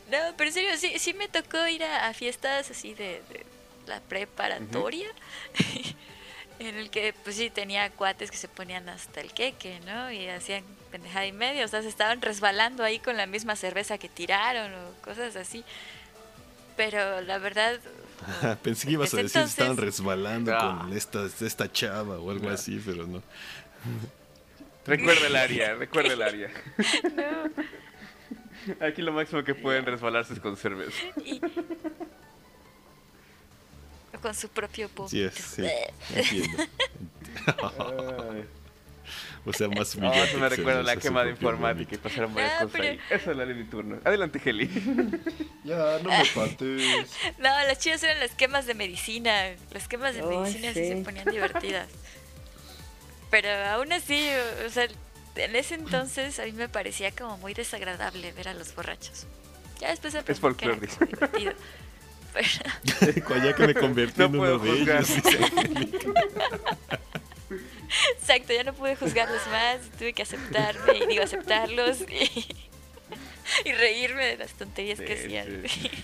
[0.09, 3.23] Ah, No, pero en serio, sí, sí me tocó ir a, a fiestas así de,
[3.31, 3.45] de
[3.87, 5.09] la preparatoria.
[6.59, 10.11] en el que, pues sí, tenía cuates que se ponían hasta el queque, ¿no?
[10.11, 11.65] Y hacían pendejada y media.
[11.65, 15.65] O sea, se estaban resbalando ahí con la misma cerveza que tiraron o cosas así.
[16.77, 17.79] Pero la verdad,
[18.63, 20.79] Pensé que ibas a decir que estaban resbalando Ah.
[20.83, 23.23] con esta, esta chava o algo así, pero no.
[24.87, 26.51] recuerda el área, recuerda el área.
[28.81, 30.99] Aquí lo máximo que pueden resbalarse es con cerveza.
[31.25, 31.41] y...
[34.21, 35.09] con su propio po.
[35.09, 35.65] Sí, es, sí.
[36.15, 36.65] Entiendo.
[39.47, 42.53] O sea, más No, humillante eso me recuerda la quema de informática y pasaron varias
[42.55, 43.01] Ah, cosas pero- ahí.
[43.09, 43.99] Eso hablaré en mi turno.
[44.05, 44.67] Adelante, Heli.
[45.65, 47.11] Ya, no me pates.
[47.39, 49.51] No, las chidas eran las quemas de medicina.
[49.71, 50.81] Las quemas de Ay, medicina sí.
[50.85, 50.89] sí.
[50.89, 51.89] se ponían divertidas.
[53.31, 54.29] Pero aún así,
[54.67, 54.89] o sea,
[55.39, 59.27] en ese entonces a mí me parecía como muy desagradable ver a los borrachos.
[59.81, 61.53] Ya después aprendí que era folclore, divertido.
[62.33, 65.03] Pero, Ya que me convertí No en uno de juzgar.
[65.05, 65.11] ellos.
[68.21, 72.47] exacto, ya no pude juzgarlos más, tuve que aceptarme y digo aceptarlos y,
[73.65, 75.65] y reírme de las tonterías que hacían.
[75.69, 75.91] sí.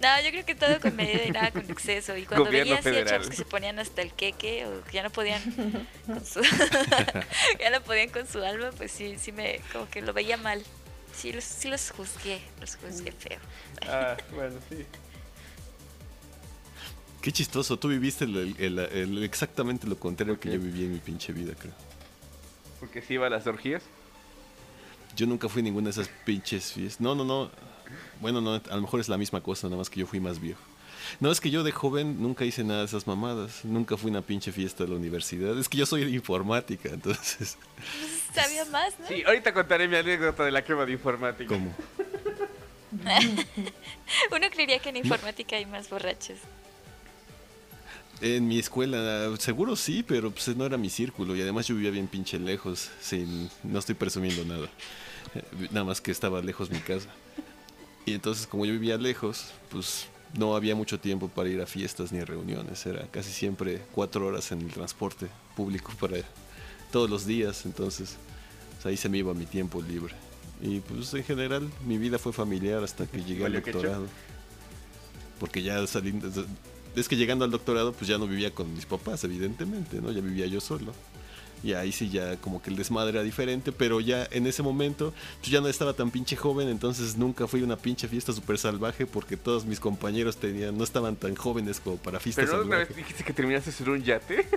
[0.00, 2.16] No, yo creo que todo con medida y nada con exceso.
[2.16, 3.10] Y cuando Gobierno veía así a federal.
[3.14, 5.42] chavos que se ponían hasta el queque o que ya no podían
[6.06, 6.40] con su
[7.60, 10.62] ya no podían con su alma, pues sí, sí me como que lo veía mal.
[11.14, 13.40] Sí los, sí los juzgué, los juzgué feo.
[13.88, 14.86] Ah, bueno, sí.
[17.20, 20.98] Qué chistoso, tú viviste el- el- el- exactamente lo contrario que yo viví en mi
[21.00, 21.74] pinche vida, creo.
[22.78, 23.82] Porque si iba a las orgías.
[25.16, 27.00] Yo nunca fui a ninguna de esas pinches fiestas.
[27.00, 27.50] No, no, no.
[28.20, 30.40] Bueno, no, a lo mejor es la misma cosa, nada más que yo fui más
[30.40, 30.60] viejo.
[31.20, 33.64] No, es que yo de joven nunca hice nada de esas mamadas.
[33.64, 35.58] Nunca fui a una pinche fiesta de la universidad.
[35.58, 37.56] Es que yo soy de informática, entonces.
[37.76, 39.06] Pues, sabía más, ¿no?
[39.08, 41.48] Sí, ahorita contaré mi anécdota de la quema de informática.
[41.48, 41.74] ¿Cómo?
[44.32, 46.38] Uno creería que en informática hay más borrachos.
[48.20, 51.36] En mi escuela, seguro sí, pero pues no era mi círculo.
[51.36, 52.90] Y además yo vivía bien pinche lejos.
[53.00, 54.68] Sin, no estoy presumiendo nada.
[55.34, 57.08] Eh, Nada más que estaba lejos mi casa.
[58.08, 62.10] Y entonces como yo vivía lejos, pues no había mucho tiempo para ir a fiestas
[62.10, 62.86] ni a reuniones.
[62.86, 66.16] Era casi siempre cuatro horas en el transporte público para
[66.90, 67.66] todos los días.
[67.66, 68.16] Entonces
[68.72, 70.14] pues, ahí se me iba mi tiempo libre.
[70.62, 74.06] Y pues en general mi vida fue familiar hasta que llegué al doctorado.
[75.38, 76.30] Porque ya saliendo...
[76.96, 80.10] Es que llegando al doctorado pues ya no vivía con mis papás, evidentemente, ¿no?
[80.12, 80.94] Ya vivía yo solo.
[81.62, 85.12] Y ahí sí ya como que el desmadre era diferente, pero ya en ese momento
[85.40, 88.58] pues ya no estaba tan pinche joven, entonces nunca fui a una pinche fiesta súper
[88.58, 92.78] salvaje porque todos mis compañeros tenían, no estaban tan jóvenes como para fiestas Pero una
[92.78, 94.48] vez dijiste que terminaste en un yate.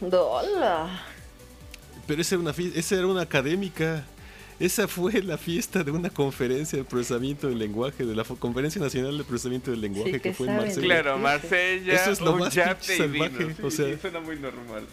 [0.00, 1.04] Hola.
[2.06, 4.04] Pero esa era una esa era una académica.
[4.60, 9.16] Esa fue la fiesta de una conferencia de procesamiento del lenguaje, de la Conferencia Nacional
[9.16, 10.56] de Procesamiento del Lenguaje Sí, que que fue en.
[10.56, 10.82] Marsella.
[10.86, 11.18] Claro.
[11.18, 13.28] Marsella, Eso es lo un más salvaje, vino.
[13.38, 13.98] Sí, o sea.
[13.98, 14.84] suena muy normal.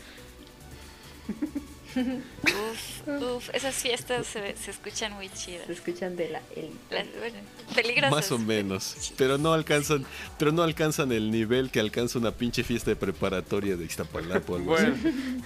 [1.96, 5.66] Uf, uf, esas fiestas se, se escuchan muy chidas.
[5.68, 6.76] Se escuchan de la élite.
[6.92, 7.38] Las- bueno,
[7.74, 8.12] peligrosas.
[8.12, 9.14] Más o menos.
[9.18, 10.06] Pero no alcanzan,
[10.38, 14.56] pero no alcanzan el nivel que alcanza una pinche fiesta de preparatoria de Iztapalapa o
[14.58, 14.86] algo así.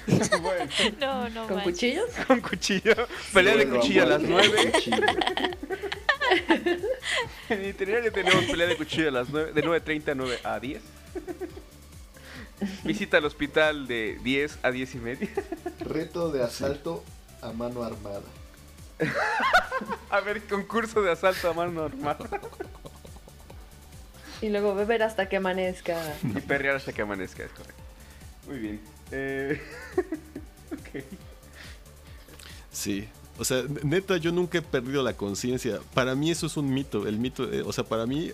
[0.07, 0.65] Bueno, bueno,
[0.99, 1.73] No, no ¿Con manches.
[1.73, 2.09] cuchillos?
[2.27, 2.95] con cuchillo.
[3.33, 4.71] Pelea de Bueno, cuchillo a las bueno, 9.
[4.71, 4.97] cuchillo.
[7.49, 10.81] En itinerario tenemos pelea de cuchillo a las 9, de 9.30 a 9 a 10.
[12.83, 15.29] Visita al hospital de 10 a 10 y media.
[15.79, 17.03] Reto de asalto
[17.41, 18.21] a mano armada.
[20.09, 22.29] A ver, concurso de asalto a mano armada.
[24.41, 25.97] Y luego beber hasta que amanezca.
[26.23, 27.81] Y perrear hasta que amanezca, es correcto.
[28.47, 28.81] Muy bien.
[29.11, 29.61] Eh...
[30.71, 31.03] ok.
[32.71, 33.07] Sí.
[33.41, 35.79] O sea, neta, yo nunca he perdido la conciencia.
[35.95, 37.07] Para mí eso es un mito.
[37.07, 38.31] El mito, eh, o sea, para mí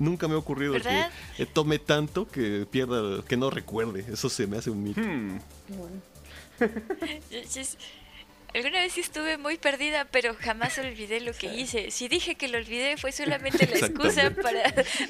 [0.00, 1.12] nunca me ha ocurrido ¿Verdad?
[1.36, 4.04] que eh, tome tanto que pierda, que no recuerde.
[4.12, 5.00] Eso se me hace un mito.
[5.00, 5.38] Hmm.
[5.68, 6.02] Bueno.
[8.54, 11.90] Alguna vez sí estuve muy perdida, pero jamás olvidé lo que hice.
[11.90, 14.62] Si dije que lo olvidé, fue solamente la excusa para,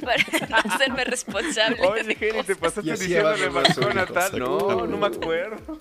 [0.04, 1.84] para no hacerme responsable.
[1.84, 4.38] Oye, de Jenny, te pasaste diciéndole abandonó a su maricón a hijo, tal.
[4.38, 5.78] No, no me acuerdo.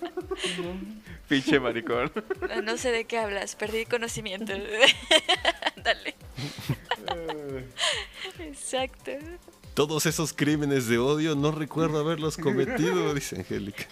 [1.28, 2.10] Pinche maricón.
[2.48, 4.52] No, no sé de qué hablas, perdí conocimiento.
[5.76, 6.14] Dale.
[8.40, 9.12] Exacto.
[9.74, 13.84] Todos esos crímenes de odio no recuerdo haberlos cometido, dice Angélica.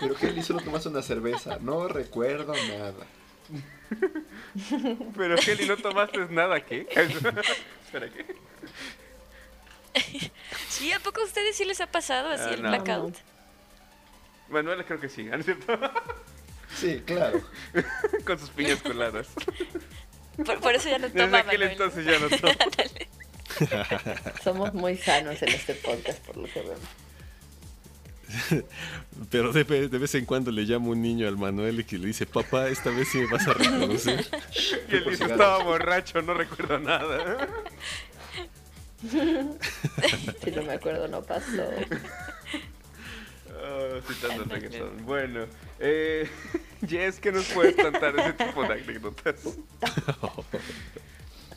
[0.00, 1.58] Pero que él solo tomaste una cerveza.
[1.60, 3.06] No recuerdo nada.
[5.16, 6.86] Pero Kelly, no tomaste nada, ¿qué?
[7.84, 8.34] Espera, ¿qué?
[10.68, 12.68] Sí, ¿a poco a ustedes sí les ha pasado así Ah, el no.
[12.70, 13.16] blackout?
[14.48, 15.78] Manuel creo que sí, ¿no es cierto?
[16.74, 17.40] Sí, claro.
[18.26, 19.28] Con sus piñas coladas.
[20.44, 21.70] Por, por eso ya no Desde toma aquel Manuel.
[21.70, 22.52] entonces ya no tomo.
[24.42, 26.80] Somos muy sanos en este podcast, por lo que vemos.
[29.30, 31.98] Pero de, ve- de vez en cuando le llama un niño al Manuel y que
[31.98, 34.24] le dice, papá, esta vez sí me vas a reconocer.
[34.90, 37.48] Y él dice, estaba borracho, no recuerdo nada.
[40.42, 41.62] Si no me acuerdo, no pasó.
[43.50, 45.04] Ah, sí, tanto reggaetón.
[45.04, 45.44] Bueno,
[45.78, 46.28] eh,
[46.88, 49.36] Jess, ¿qué nos puedes contar ese tipo de anécdotas?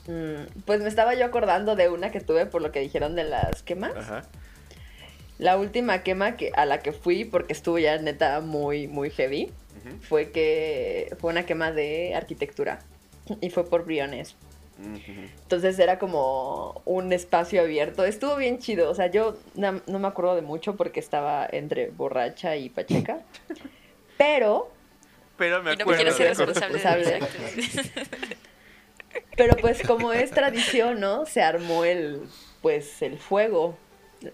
[0.07, 3.23] Mm, Pues me estaba yo acordando de una que tuve por lo que dijeron de
[3.25, 3.95] las quemas.
[3.95, 4.23] Ajá.
[5.37, 9.51] La última quema que, a la que fui, porque estuvo ya neta muy, muy heavy,
[10.01, 12.79] fue que fue una quema de arquitectura.
[13.41, 14.35] Y fue por Briones.
[15.43, 18.05] Entonces era como un espacio abierto.
[18.05, 18.89] Estuvo bien chido.
[18.89, 23.21] O sea, yo no me acuerdo de mucho porque estaba entre borracha y pacheca.
[24.17, 24.71] Pero,
[25.37, 26.15] Pero me Y no me acuerdo.
[26.15, 27.19] quiero ser responsable de
[29.35, 31.25] pero pues como es tradición, ¿no?
[31.27, 32.23] Se armó el,
[32.61, 33.77] pues, el fuego,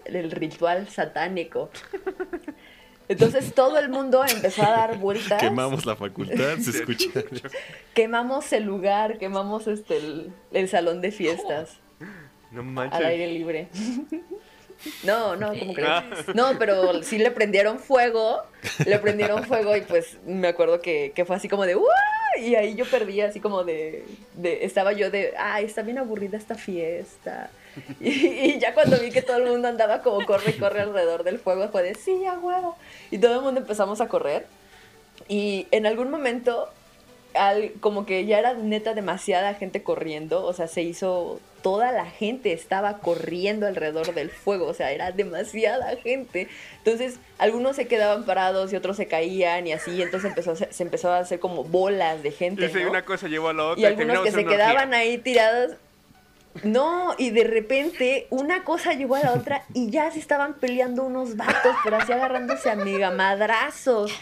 [0.04, 1.70] el ritual satánico.
[3.08, 5.40] Entonces todo el mundo empezó a dar vueltas.
[5.40, 7.10] Quemamos la facultad, se escucha.
[7.92, 11.76] Quemamos el lugar, quemamos este el, el salón de fiestas
[12.50, 13.00] No al manches.
[13.04, 13.68] aire libre.
[15.04, 15.88] No, no, ¿cómo crees?
[15.88, 16.04] Ah.
[16.34, 18.42] No, pero sí le prendieron fuego,
[18.84, 21.86] le prendieron fuego y pues me acuerdo que, que fue así como de ¡Uah!
[22.40, 24.04] Y ahí yo perdí así como de,
[24.34, 27.50] de- estaba yo de, ay, está bien aburrida esta fiesta.
[28.00, 31.24] Y, y ya cuando vi que todo el mundo andaba como corre y corre alrededor
[31.24, 32.76] del fuego, fue de, sí, a huevo.
[33.10, 34.46] Y todo el mundo empezamos a correr.
[35.28, 36.68] Y en algún momento,
[37.34, 42.04] al, como que ya era neta demasiada gente corriendo, o sea, se hizo, toda la
[42.04, 46.48] gente estaba corriendo alrededor del fuego, o sea, era demasiada gente.
[46.76, 51.10] Entonces, algunos se quedaban parados y otros se caían y así, entonces empezó se empezó
[51.10, 52.66] a hacer como bolas de gente.
[52.66, 52.90] Y ¿no?
[52.90, 53.80] una cosa llevó a la otra.
[53.80, 54.50] y algunos que se orgía.
[54.50, 55.72] quedaban ahí tirados.
[56.62, 61.04] No, y de repente una cosa llevó a la otra y ya se estaban peleando
[61.04, 64.12] unos vatos, pero así agarrándose a mega madrazos.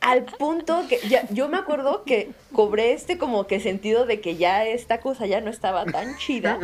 [0.00, 4.36] Al punto que ya, yo me acuerdo que cobré este como que sentido de que
[4.36, 6.58] ya esta cosa ya no estaba tan chida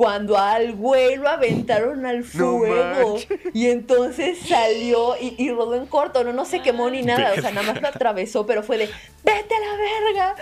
[0.00, 3.18] cuando al güey lo aventaron al fuego
[3.52, 7.40] y entonces salió y, y rodó en corto, no, no se quemó ni nada, o
[7.42, 8.88] sea, nada más lo atravesó, pero fue de,
[9.22, 10.36] vete a la verga.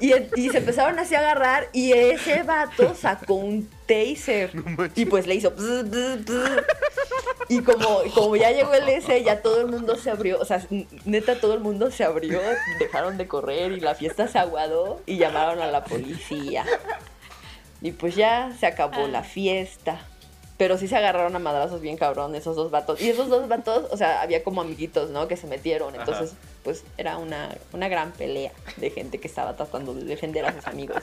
[0.00, 4.50] Y, y se empezaron así a agarrar y ese vato sacó un taser
[4.94, 6.64] y pues le hizo bzz, bzz, bzz.
[7.50, 10.64] y como, como ya llegó el ese ya todo el mundo se abrió o sea
[11.04, 12.40] neta todo el mundo se abrió
[12.78, 16.64] dejaron de correr y la fiesta se aguadó y llamaron a la policía
[17.80, 20.00] y pues ya se acabó la fiesta
[20.56, 23.00] pero sí se agarraron a madrazos bien cabrón esos dos vatos.
[23.00, 25.26] Y esos dos vatos, o sea, había como amiguitos, ¿no?
[25.26, 25.94] Que se metieron.
[25.94, 30.52] Entonces, pues era una, una gran pelea de gente que estaba tratando de defender a
[30.52, 31.02] sus amigos.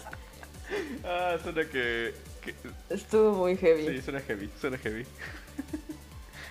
[1.03, 2.13] Ah, suena que.
[2.43, 2.53] que-
[2.93, 3.88] Estuvo muy heavy.
[3.88, 5.07] Sí, suena heavy, suena heavy.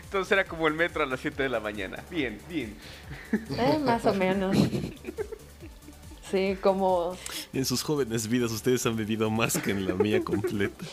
[0.03, 2.03] Entonces era como el metro a las 7 de la mañana.
[2.11, 2.77] Bien, bien.
[3.57, 4.57] Eh, más o menos.
[6.31, 7.17] Sí, como...
[7.53, 10.85] En sus jóvenes vidas ustedes han vivido más que en la mía completa.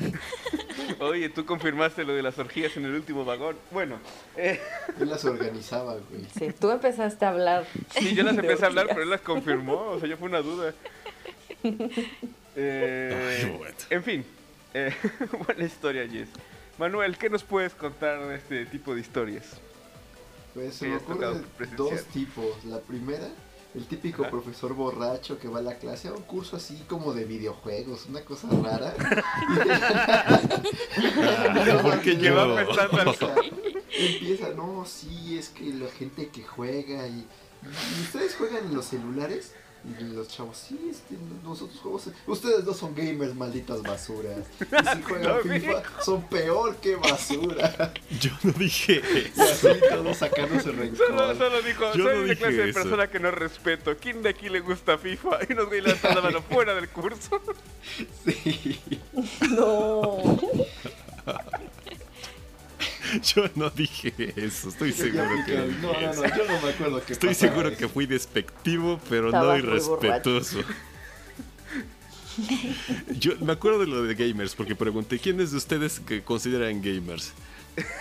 [1.00, 3.56] Oye, tú confirmaste lo de las orgías en el último vagón.
[3.70, 3.98] Bueno,
[4.36, 4.60] eh,
[4.98, 6.24] Yo las organizaba, güey.
[6.38, 7.66] Sí, tú empezaste a hablar.
[7.90, 9.90] sí, yo las empecé a hablar, pero él las confirmó.
[9.90, 10.72] O sea, ya fue una duda.
[12.58, 13.74] Eh, Ay.
[13.90, 14.24] En fin,
[14.72, 14.90] eh,
[15.46, 16.30] buena historia, Jess.
[16.78, 19.44] Manuel, ¿qué nos puedes contar de este tipo de historias?
[20.54, 21.44] Pues se Sí, me ocurren
[21.76, 22.64] dos tipos.
[22.64, 23.28] La primera,
[23.76, 24.30] el típico Ajá.
[24.30, 28.22] profesor borracho que va a la clase a un curso así como de videojuegos, una
[28.22, 28.94] cosa rara.
[30.96, 32.56] Ay, ¿por qué Que va yo?
[32.56, 33.14] pensando
[33.98, 37.26] empieza, no, sí, es que la gente que juega y,
[37.62, 39.52] y ustedes juegan en los celulares.
[40.00, 41.14] Y los chavos, sí, este,
[41.44, 42.08] nosotros jugamos.
[42.26, 44.38] Ustedes no son gamers, malditas basuras.
[44.60, 47.92] Y si juegan No, FIFA, son peor que basura.
[48.20, 49.00] Yo no dije
[49.36, 51.36] Y así todos sacándose Solo, rencor.
[51.38, 52.80] solo dijo, Yo soy no la dije clase de eso.
[52.82, 53.96] persona que no respeto.
[53.96, 55.38] ¿Quién de aquí le gusta FIFA?
[55.48, 55.70] Y nos
[56.02, 57.40] la mano fuera del curso.
[58.24, 58.80] Sí.
[59.50, 60.36] No.
[63.34, 67.12] Yo no dije eso, estoy seguro que no No, no, yo no me acuerdo que
[67.14, 67.78] Estoy seguro eso.
[67.78, 70.60] que fui despectivo, pero no irrespetuoso.
[73.18, 77.32] Yo me acuerdo de lo de gamers porque pregunté quiénes de ustedes que consideran gamers.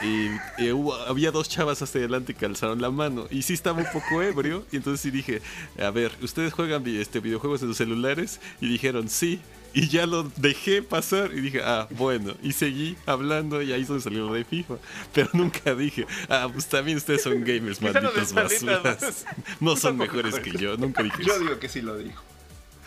[0.02, 0.28] Y,
[0.64, 3.28] y hubo- había dos chavas hasta adelante que alzaron la mano.
[3.32, 4.66] Y sí estaba un poco ebrio.
[4.72, 5.42] Y entonces sí dije,
[5.80, 8.40] a ver, ¿ustedes juegan este, videojuegos en sus celulares?
[8.62, 9.40] Y dijeron, sí.
[9.78, 12.34] Y ya lo dejé pasar y dije, ah, bueno.
[12.42, 14.76] Y seguí hablando y ahí es donde salió lo de FIFA.
[15.14, 19.26] Pero nunca dije, ah, pues también ustedes son gamers, malditos malditas basuras.
[19.60, 21.42] No son mejores que yo, nunca dije Yo eso.
[21.44, 22.24] digo que sí lo dijo.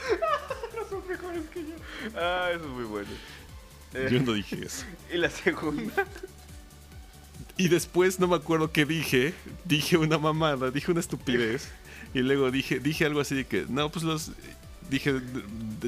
[0.74, 1.74] No son mejores que yo.
[2.18, 3.10] Ah, eso es muy bueno.
[3.92, 4.86] Eh, Yo no dije eso.
[5.12, 5.92] Y la segunda.
[7.58, 9.34] Y después no me acuerdo qué dije.
[9.66, 11.68] Dije una mamada, dije una estupidez.
[12.14, 14.30] Y luego dije, dije algo así de que, no, pues los.
[14.90, 15.20] Dije,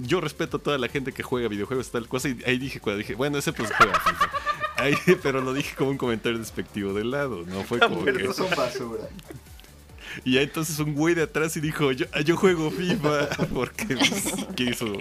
[0.03, 2.29] yo respeto a toda la gente que juega videojuegos, tal cosa.
[2.29, 4.31] Y ahí dije, cuando dije, bueno, ese pues juega FIFA.
[4.77, 8.33] Ahí, pero lo dije como un comentario despectivo de lado, no fue como que.
[8.33, 9.05] Son basura.
[10.25, 13.29] Y ya entonces un güey de atrás y dijo, yo, yo juego FIFA.
[13.55, 14.25] Porque pues,
[14.57, 14.93] quiso,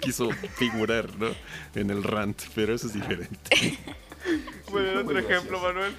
[0.00, 1.28] quiso figurar, ¿no?
[1.76, 3.78] En el rant, pero eso es diferente.
[4.72, 5.62] Bueno, otro ejemplo, gracioso.
[5.62, 5.94] Manuel.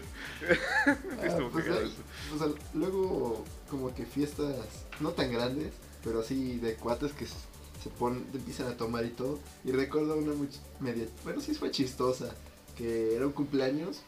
[0.86, 1.94] Ah, pues, hay-
[2.36, 4.54] o sea, luego como que fiestas
[5.00, 5.72] no tan grandes,
[6.08, 9.40] pero así de cuates que se ponen, empiezan a tomar y todo.
[9.66, 10.48] Y recuerdo una muy
[10.80, 12.34] media, bueno sí fue chistosa,
[12.78, 14.00] que era un cumpleaños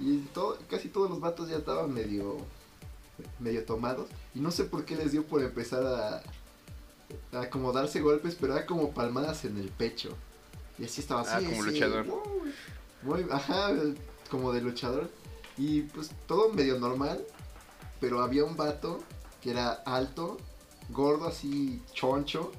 [0.00, 2.38] y todo, casi todos los vatos ya estaban medio,
[3.38, 4.08] medio tomados.
[4.34, 8.56] Y no sé por qué les dio por empezar a, a como darse golpes, pero
[8.56, 10.10] era como palmadas en el pecho.
[10.76, 11.46] Y así estaba Ah, así.
[11.46, 12.04] como así, luchador.
[12.04, 12.52] muy-
[13.22, 13.70] muy, ajá,
[14.28, 15.08] como de luchador.
[15.56, 17.24] Y pues todo medio normal,
[18.00, 18.98] pero había un vato
[19.40, 20.36] que era alto,
[20.90, 22.52] gordo así, choncho,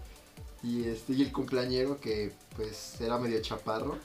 [0.64, 3.98] y este y el cumpleañero que pues era medio chaparro.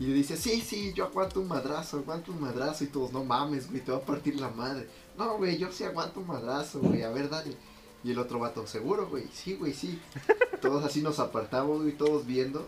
[0.00, 2.82] Y le dice, sí, sí, yo aguanto un madrazo, aguanto un madrazo.
[2.82, 4.88] Y todos, no mames, güey, te va a partir la madre.
[5.16, 7.56] No, güey, yo sí aguanto un madrazo, güey, a ver, dale.
[8.02, 10.00] Y el otro vato, seguro, güey, sí, güey, sí.
[10.60, 12.66] Todos así nos apartamos, güey, todos viendo.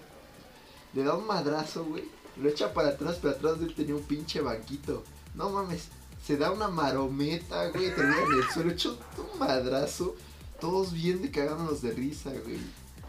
[0.94, 2.04] Le da un madrazo, güey.
[2.36, 5.02] Lo echa para atrás, pero atrás de él tenía un pinche banquito.
[5.34, 5.88] No mames,
[6.24, 8.98] se da una marometa, güey, termina en el suelo, echó
[9.32, 10.14] un madrazo.
[10.60, 12.58] Todos bien de cagándonos de risa, güey.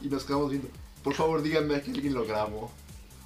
[0.02, 0.70] Y nos quedamos viendo.
[1.04, 2.72] Por favor, díganme a que alguien lo grabó.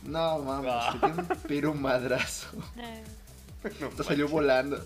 [0.03, 2.47] No mames, se dio un pero un madrazo.
[3.63, 4.83] Hasta salió volando.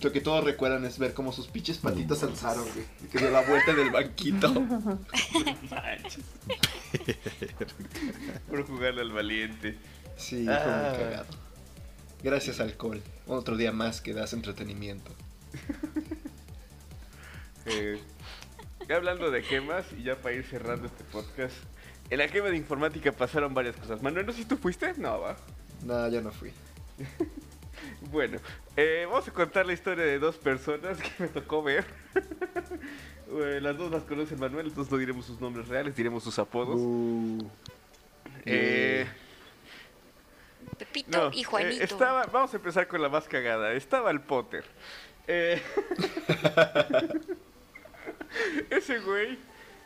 [0.00, 2.86] Lo que todos recuerdan es ver cómo sus pinches patitas se alzaron, güey.
[3.10, 4.48] Que dio la vuelta del banquito.
[5.70, 6.24] Manches.
[8.48, 9.76] Por jugarle al valiente.
[10.16, 10.88] Sí, fue Ah.
[10.90, 11.26] muy cagado.
[12.22, 13.00] Gracias, alcohol.
[13.26, 15.12] Otro día más que das entretenimiento.
[17.66, 18.00] Eh,
[18.88, 21.54] ya hablando de quemas, y ya para ir cerrando este podcast.
[22.10, 24.02] En la quema de informática pasaron varias cosas.
[24.02, 24.94] Manuel, no sé si tú fuiste.
[24.96, 25.36] No, va.
[25.84, 26.52] No, yo no fui.
[28.10, 28.38] Bueno,
[28.76, 31.84] eh, vamos a contar la historia de dos personas que me tocó ver.
[33.62, 36.76] Las dos las conoce Manuel, entonces no diremos sus nombres reales, diremos sus apodos.
[36.76, 37.38] Uh,
[38.46, 39.06] Eh,
[40.78, 41.84] Pepito no, y eh, Juanito.
[41.84, 43.72] estaba, vamos a empezar con la más cagada.
[43.74, 44.64] Estaba el Potter.
[45.26, 45.62] Eh,
[48.70, 49.38] ese güey,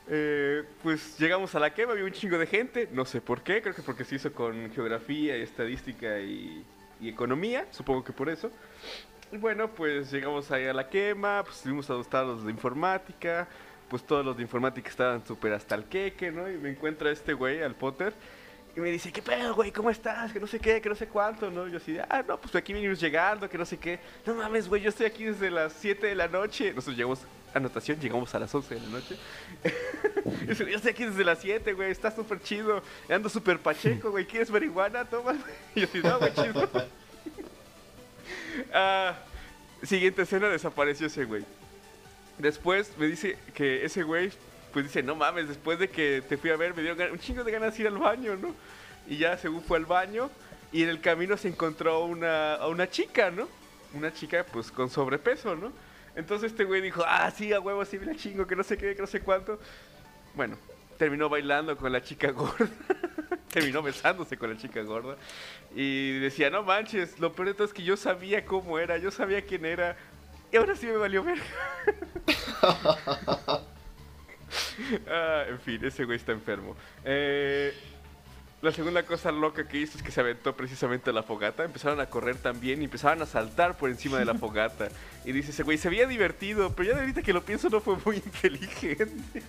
[0.09, 3.63] eh, pues llegamos a la quema, había un chingo de gente, no sé por qué,
[3.63, 6.65] creo que porque se hizo con geografía y estadística y,
[7.01, 8.51] economía, supongo que por eso.
[9.33, 13.49] Y bueno, pues llegamos ahí a la quema, pues estuvimos a estaban los de informática,
[13.89, 16.49] pues todos los de informática estaban súper hasta el queque, ¿no?
[16.49, 18.13] Y me encuentra este güey, al Potter,
[18.75, 19.71] y me dice, ¿qué pedo, güey?
[19.71, 20.33] ¿Cómo estás?
[20.33, 21.69] Que no sé qué, que no sé cuánto, ¿no?
[21.69, 23.99] Y yo así, ah, no, pues aquí venimos llegando, que no sé qué.
[24.25, 26.73] No mames, güey, yo estoy aquí desde las 7 de la noche.
[26.73, 27.21] Nosotros llegamos,
[27.55, 29.17] anotación, llegamos a las 11 de la noche.
[30.47, 32.83] Yo estoy aquí desde las 7, güey, está súper chido.
[33.09, 35.05] Ando súper pacheco, güey, ¿quieres marihuana?
[35.05, 35.35] Toma.
[35.75, 36.71] Y yo así, no, güey, chido.
[38.73, 39.17] Ah,
[39.83, 41.43] siguiente escena, desapareció ese güey.
[42.39, 44.31] Después me dice que ese güey,
[44.75, 47.45] pues dice, no mames, después de que te fui a ver, me dio un chingo
[47.45, 48.55] de ganas ir al baño, ¿no?
[49.07, 50.31] Y ya según fue al baño,
[50.71, 53.49] y en el camino se encontró una, a una chica, ¿no?
[53.95, 55.73] Una chica, pues, con sobrepeso, ¿no?
[56.15, 58.95] Entonces este güey dijo, ah, sí, a huevo, sí, la chingo, que no sé qué,
[58.95, 59.59] que no sé cuánto.
[60.35, 60.57] Bueno,
[60.99, 62.69] terminó bailando con la chica gorda.
[63.53, 65.17] terminó besándose con la chica gorda.
[65.75, 69.11] Y decía, no manches, lo peor de todo es que yo sabía cómo era, yo
[69.11, 69.97] sabía quién era.
[70.51, 71.39] Y ahora sí me valió ver.
[75.09, 76.77] Ah, en fin, ese güey está enfermo.
[77.05, 77.73] Eh,
[78.63, 81.65] la segunda cosa loca que hizo es que se aventó precisamente a la fogata.
[81.65, 84.89] Empezaron a correr también y empezaron a saltar por encima de la fogata.
[85.25, 87.81] Y dice ese güey, se veía divertido, pero ya de ahorita que lo pienso no
[87.81, 89.43] fue muy inteligente.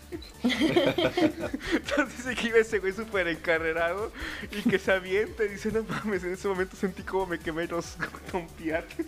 [0.43, 4.11] Entonces dice que iba ese güey súper encarrerado
[4.51, 7.68] y que se avienta y dice, no mames, en ese momento sentí como me quemé
[7.68, 7.95] los
[8.32, 9.05] tompiates.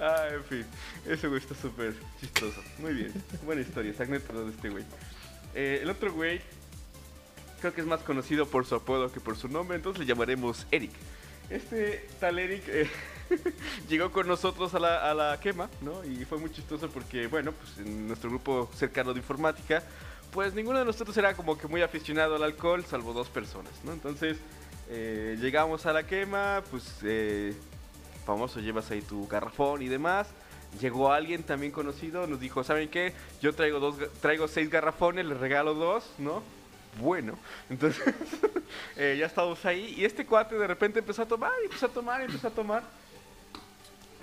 [0.00, 0.66] Ah, en fin,
[1.06, 2.62] ese güey está súper chistoso.
[2.78, 3.12] Muy bien,
[3.44, 4.84] buena historia, esa anécdota de este güey.
[5.54, 6.40] Eh, el otro güey
[7.66, 10.68] creo que es más conocido por su apodo que por su nombre, entonces le llamaremos
[10.70, 10.92] Eric.
[11.50, 12.88] Este tal Eric eh,
[13.88, 16.04] llegó con nosotros a la, a la quema, ¿no?
[16.04, 19.82] Y fue muy chistoso porque, bueno, pues en nuestro grupo cercano de informática,
[20.30, 23.92] pues ninguno de nosotros era como que muy aficionado al alcohol, salvo dos personas, ¿no?
[23.92, 24.36] Entonces
[24.88, 27.52] eh, llegamos a la quema, pues eh,
[28.24, 30.28] famoso, llevas ahí tu garrafón y demás.
[30.80, 33.12] Llegó alguien también conocido, nos dijo, ¿saben qué?
[33.42, 36.44] Yo traigo dos, traigo seis garrafones, les regalo dos, ¿no?
[36.98, 37.38] Bueno,
[37.68, 38.02] entonces
[38.96, 41.90] eh, ya estábamos ahí y este cuate de repente empezó a tomar, y empezó a
[41.90, 42.82] tomar, y empezó a tomar.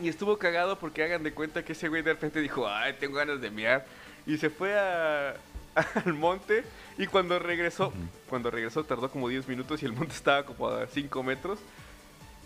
[0.02, 3.16] Y estuvo cagado porque hagan de cuenta que ese güey de repente dijo, ay, tengo
[3.18, 3.86] ganas de mear.
[4.26, 5.36] Y se fue a-
[6.06, 6.64] al monte
[6.98, 7.92] y cuando regresó,
[8.30, 11.60] cuando regresó tardó como 10 minutos y el monte estaba como a 5 metros.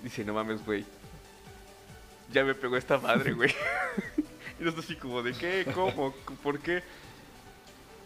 [0.04, 0.86] Dice, no mames, güey.
[2.32, 3.54] Ya me pegó esta madre, güey.
[4.60, 5.66] y nosotros así como, ¿de qué?
[5.74, 6.14] ¿Cómo?
[6.44, 6.84] ¿Por qué?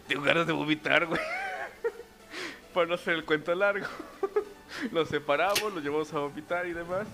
[0.06, 1.20] Tengo ganas de vomitar, güey.
[2.72, 3.86] Para no hacer el cuento largo.
[4.92, 7.06] Nos separamos, lo llevamos a vomitar y demás.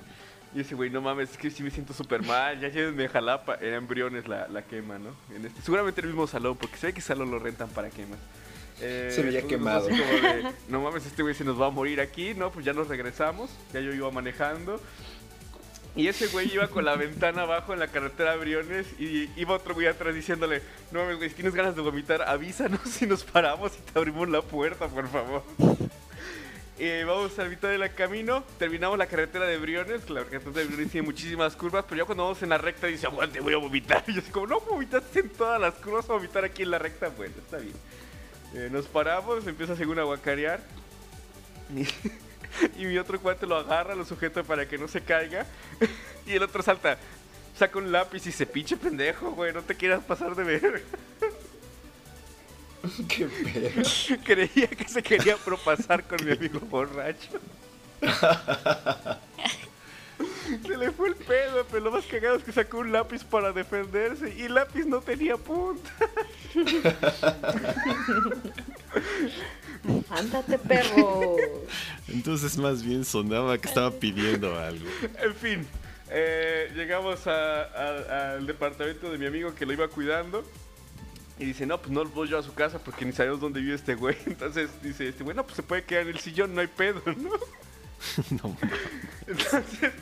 [0.54, 2.58] Y ese güey, no mames, es que sí me siento súper mal.
[2.60, 3.56] Ya llévenme a Jalapa.
[3.56, 5.10] Era embriones la, la quema, ¿no?
[5.34, 8.18] En este, seguramente en el mismo salón, porque ve que salón lo rentan para quemas.
[8.80, 9.86] Eh, Se veía quemado.
[9.88, 12.50] de, no mames, este güey se nos va a morir aquí, ¿no?
[12.50, 13.50] Pues ya nos regresamos.
[13.74, 14.80] Ya yo iba manejando.
[15.96, 19.54] Y ese güey iba con la ventana abajo en la carretera de Briones y iba
[19.54, 20.62] otro güey atrás diciéndole,
[20.92, 24.28] no mames, güey, si tienes ganas de vomitar, avísanos si nos paramos y te abrimos
[24.28, 25.42] la puerta, por favor.
[26.80, 30.64] Eh, vamos a la mitad del camino, terminamos la carretera de Briones, la carretera de
[30.66, 33.56] Briones tiene muchísimas curvas, pero ya cuando vamos en la recta dice, aguante, voy a
[33.56, 34.04] vomitar.
[34.06, 36.70] Y yo así como, no vomitaste en todas las curvas, vas a vomitar aquí en
[36.70, 37.74] la recta, bueno, está bien.
[38.54, 40.60] Eh, nos paramos, empieza según a guacarear.
[42.78, 45.46] Y, mi otro cuate lo agarra, lo sujeta para que no se caiga.
[46.26, 46.98] Y el otro salta,
[47.58, 50.84] saca un lápiz y se pinche pendejo, güey, no te quieras pasar de ver.
[53.08, 53.82] Qué pedo.
[54.24, 57.40] Creía que se quería propasar con mi amigo borracho.
[60.62, 63.52] Se le fue el pedo, pero lo más cagado es que sacó un lápiz para
[63.52, 65.90] defenderse y el lápiz no tenía punta.
[70.10, 71.36] Ándate, perro.
[72.08, 74.86] Entonces más bien sonaba que estaba pidiendo algo.
[75.22, 75.66] En fin,
[76.10, 80.44] eh, llegamos a- a- al departamento de mi amigo que lo iba cuidando.
[81.38, 83.60] Y dice, no, pues no lo voy yo a su casa porque ni sabemos dónde
[83.60, 84.16] vive este güey.
[84.26, 87.30] Entonces dice, este, bueno, pues se puede quedar en el sillón, no hay pedo, ¿no?
[88.42, 88.56] No.
[89.26, 89.92] Entonces,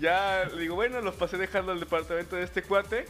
[0.00, 3.06] ya le digo, bueno, los pasé dejando al departamento de este cuate.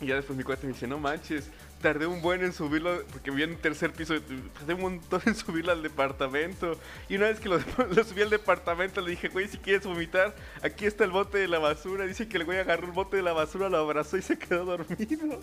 [0.00, 1.48] Y ya después mi cuate me dice, no manches,
[1.80, 4.14] tardé un buen en subirlo, porque vivía en el tercer piso,
[4.54, 6.78] tardé un montón en subirlo al departamento.
[7.08, 7.58] Y una vez que lo,
[7.90, 11.48] lo subí al departamento, le dije, güey, si quieres vomitar, aquí está el bote de
[11.48, 12.06] la basura.
[12.06, 14.64] Dice que el güey agarró el bote de la basura, lo abrazó y se quedó
[14.64, 15.40] dormido.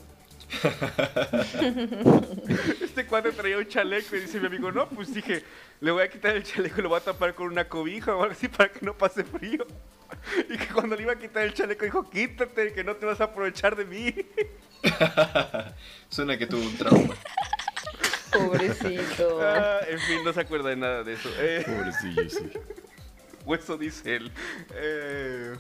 [2.82, 5.43] Este cuate traía un chaleco y dice mi amigo, no, pues dije,
[5.82, 8.22] le voy a quitar el chaleco y lo voy a tapar con una cobija o
[8.24, 9.66] algo así para que no pase frío.
[10.50, 13.20] Y que cuando le iba a quitar el chaleco dijo, quítate, que no te vas
[13.22, 14.14] a aprovechar de mí.
[16.10, 17.16] Suena que tuvo un trauma.
[18.32, 19.39] Pobrecito.
[19.41, 21.30] Ah, en fin, no se acuerda de nada de eso.
[21.39, 22.52] Eh, Pobrecillo, sí.
[23.46, 24.32] hueso dice él.
[24.74, 25.56] Eh,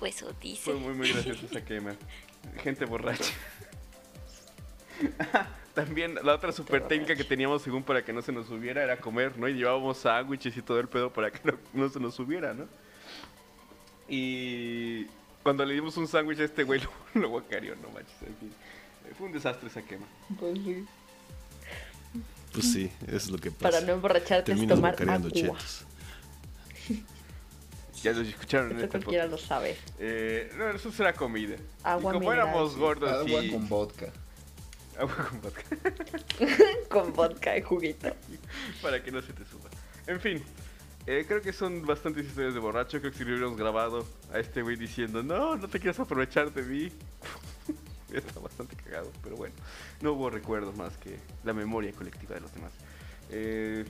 [0.00, 0.62] Hueso dice.
[0.62, 1.94] fue muy, muy gracioso esa quema.
[2.62, 3.32] Gente borracha.
[5.74, 8.96] También la otra super técnica que teníamos según para que no se nos subiera era
[8.98, 9.48] comer, ¿no?
[9.48, 12.66] Y llevábamos sándwiches y todo el pedo para que no, no se nos subiera, ¿no?
[14.08, 15.06] Y
[15.42, 16.90] cuando le dimos un sándwich a este güey lo,
[17.20, 18.52] lo guacareó, no manches, en fin.
[19.18, 20.06] Fue un desastre esa quema.
[20.38, 20.84] Pues sí.
[22.52, 23.70] Pues sí, eso es lo que pasa.
[23.70, 25.40] Para no emborracharte es Terminas tomar bocareando agua.
[25.58, 25.84] chetos.
[28.02, 29.42] Ya lo escucharon en Esto este cualquiera podcast.
[29.42, 29.76] lo sabe.
[29.98, 31.56] Eh, no, eso será comida.
[31.82, 32.78] Agua y como mineral, éramos sí.
[32.78, 33.50] gordos Agua y...
[33.50, 34.12] con vodka.
[34.98, 35.62] Agua con vodka.
[36.88, 38.14] Con vodka y juguito.
[38.80, 39.68] para que no se te suba.
[40.06, 40.42] En fin,
[41.06, 43.00] eh, creo que son bastantes historias de borracho.
[43.00, 46.52] Creo que si lo hubiéramos grabado a este güey diciendo, no, no te quieras aprovechar
[46.52, 46.92] de mí.
[48.12, 49.54] Está bastante cagado, pero bueno,
[50.00, 52.72] no hubo recuerdos más que la memoria colectiva de los demás.
[53.30, 53.84] Eh,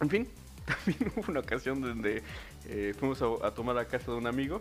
[0.00, 0.28] en fin,
[0.66, 2.22] también hubo una ocasión donde
[2.66, 4.60] eh, fuimos a, a tomar a casa de un amigo,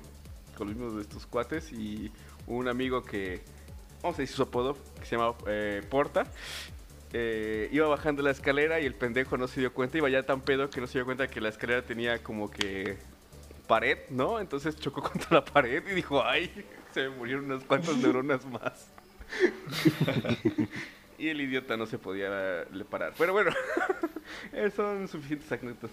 [0.55, 2.11] con los mismos de estos cuates, y
[2.45, 3.41] un amigo que
[4.03, 6.27] vamos a decir su apodo, que se llama eh, Porta.
[7.13, 10.41] eh, iba bajando la escalera y el pendejo no se dio cuenta, iba ya tan
[10.41, 12.97] pedo que no se dio cuenta que la escalera tenía como que
[13.65, 14.39] pared, ¿no?
[14.39, 16.51] Entonces chocó contra la pared y dijo, ay,
[16.93, 18.89] se me murieron unas cuantas neuronas más.
[21.17, 23.13] y el idiota no se podía le parar.
[23.17, 23.51] Pero bueno,
[24.51, 25.91] eh, son suficientes anécdotas.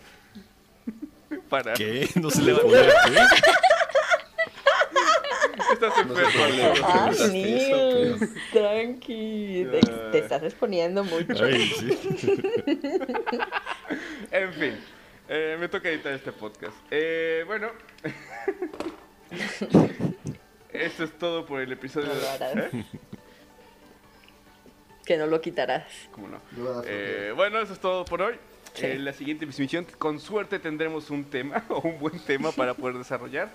[1.48, 1.74] Para...
[1.74, 2.08] ¿Qué?
[2.16, 3.18] ¿No se le podía qué?
[5.72, 6.24] Estás enfermo.
[6.82, 8.20] Ah, preguntaste Nils,
[8.52, 9.66] tranqui.
[9.70, 9.80] Te,
[10.12, 11.44] te estás exponiendo mucho.
[11.44, 11.90] Ay, sí.
[14.30, 14.74] En fin,
[15.28, 16.76] eh, me toca editar este podcast.
[16.90, 17.68] Eh, bueno,
[20.72, 22.08] esto es todo por el episodio.
[22.08, 22.74] No lo harás.
[22.74, 22.84] ¿Eh?
[25.04, 25.84] Que no lo quitarás.
[26.12, 26.40] ¿Cómo no?
[26.86, 28.34] Eh, bueno, eso es todo por hoy.
[28.74, 28.86] Sí.
[28.86, 32.96] En la siguiente emisión, con suerte tendremos un tema o un buen tema para poder
[32.96, 33.50] desarrollar.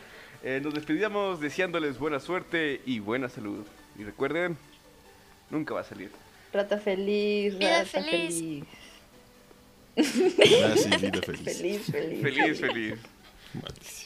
[0.47, 3.65] Eh, nos despedimos deseándoles buena suerte y buena salud.
[3.97, 4.55] Y recuerden,
[5.49, 6.11] nunca va a salir.
[6.53, 8.35] Rata feliz, Vida rata feliz.
[8.35, 8.63] feliz.
[10.63, 11.57] Ah, sí, vida feliz.
[11.57, 12.21] Feliz, feliz.
[12.21, 12.99] Feliz, feliz.
[13.55, 14.04] Maldición.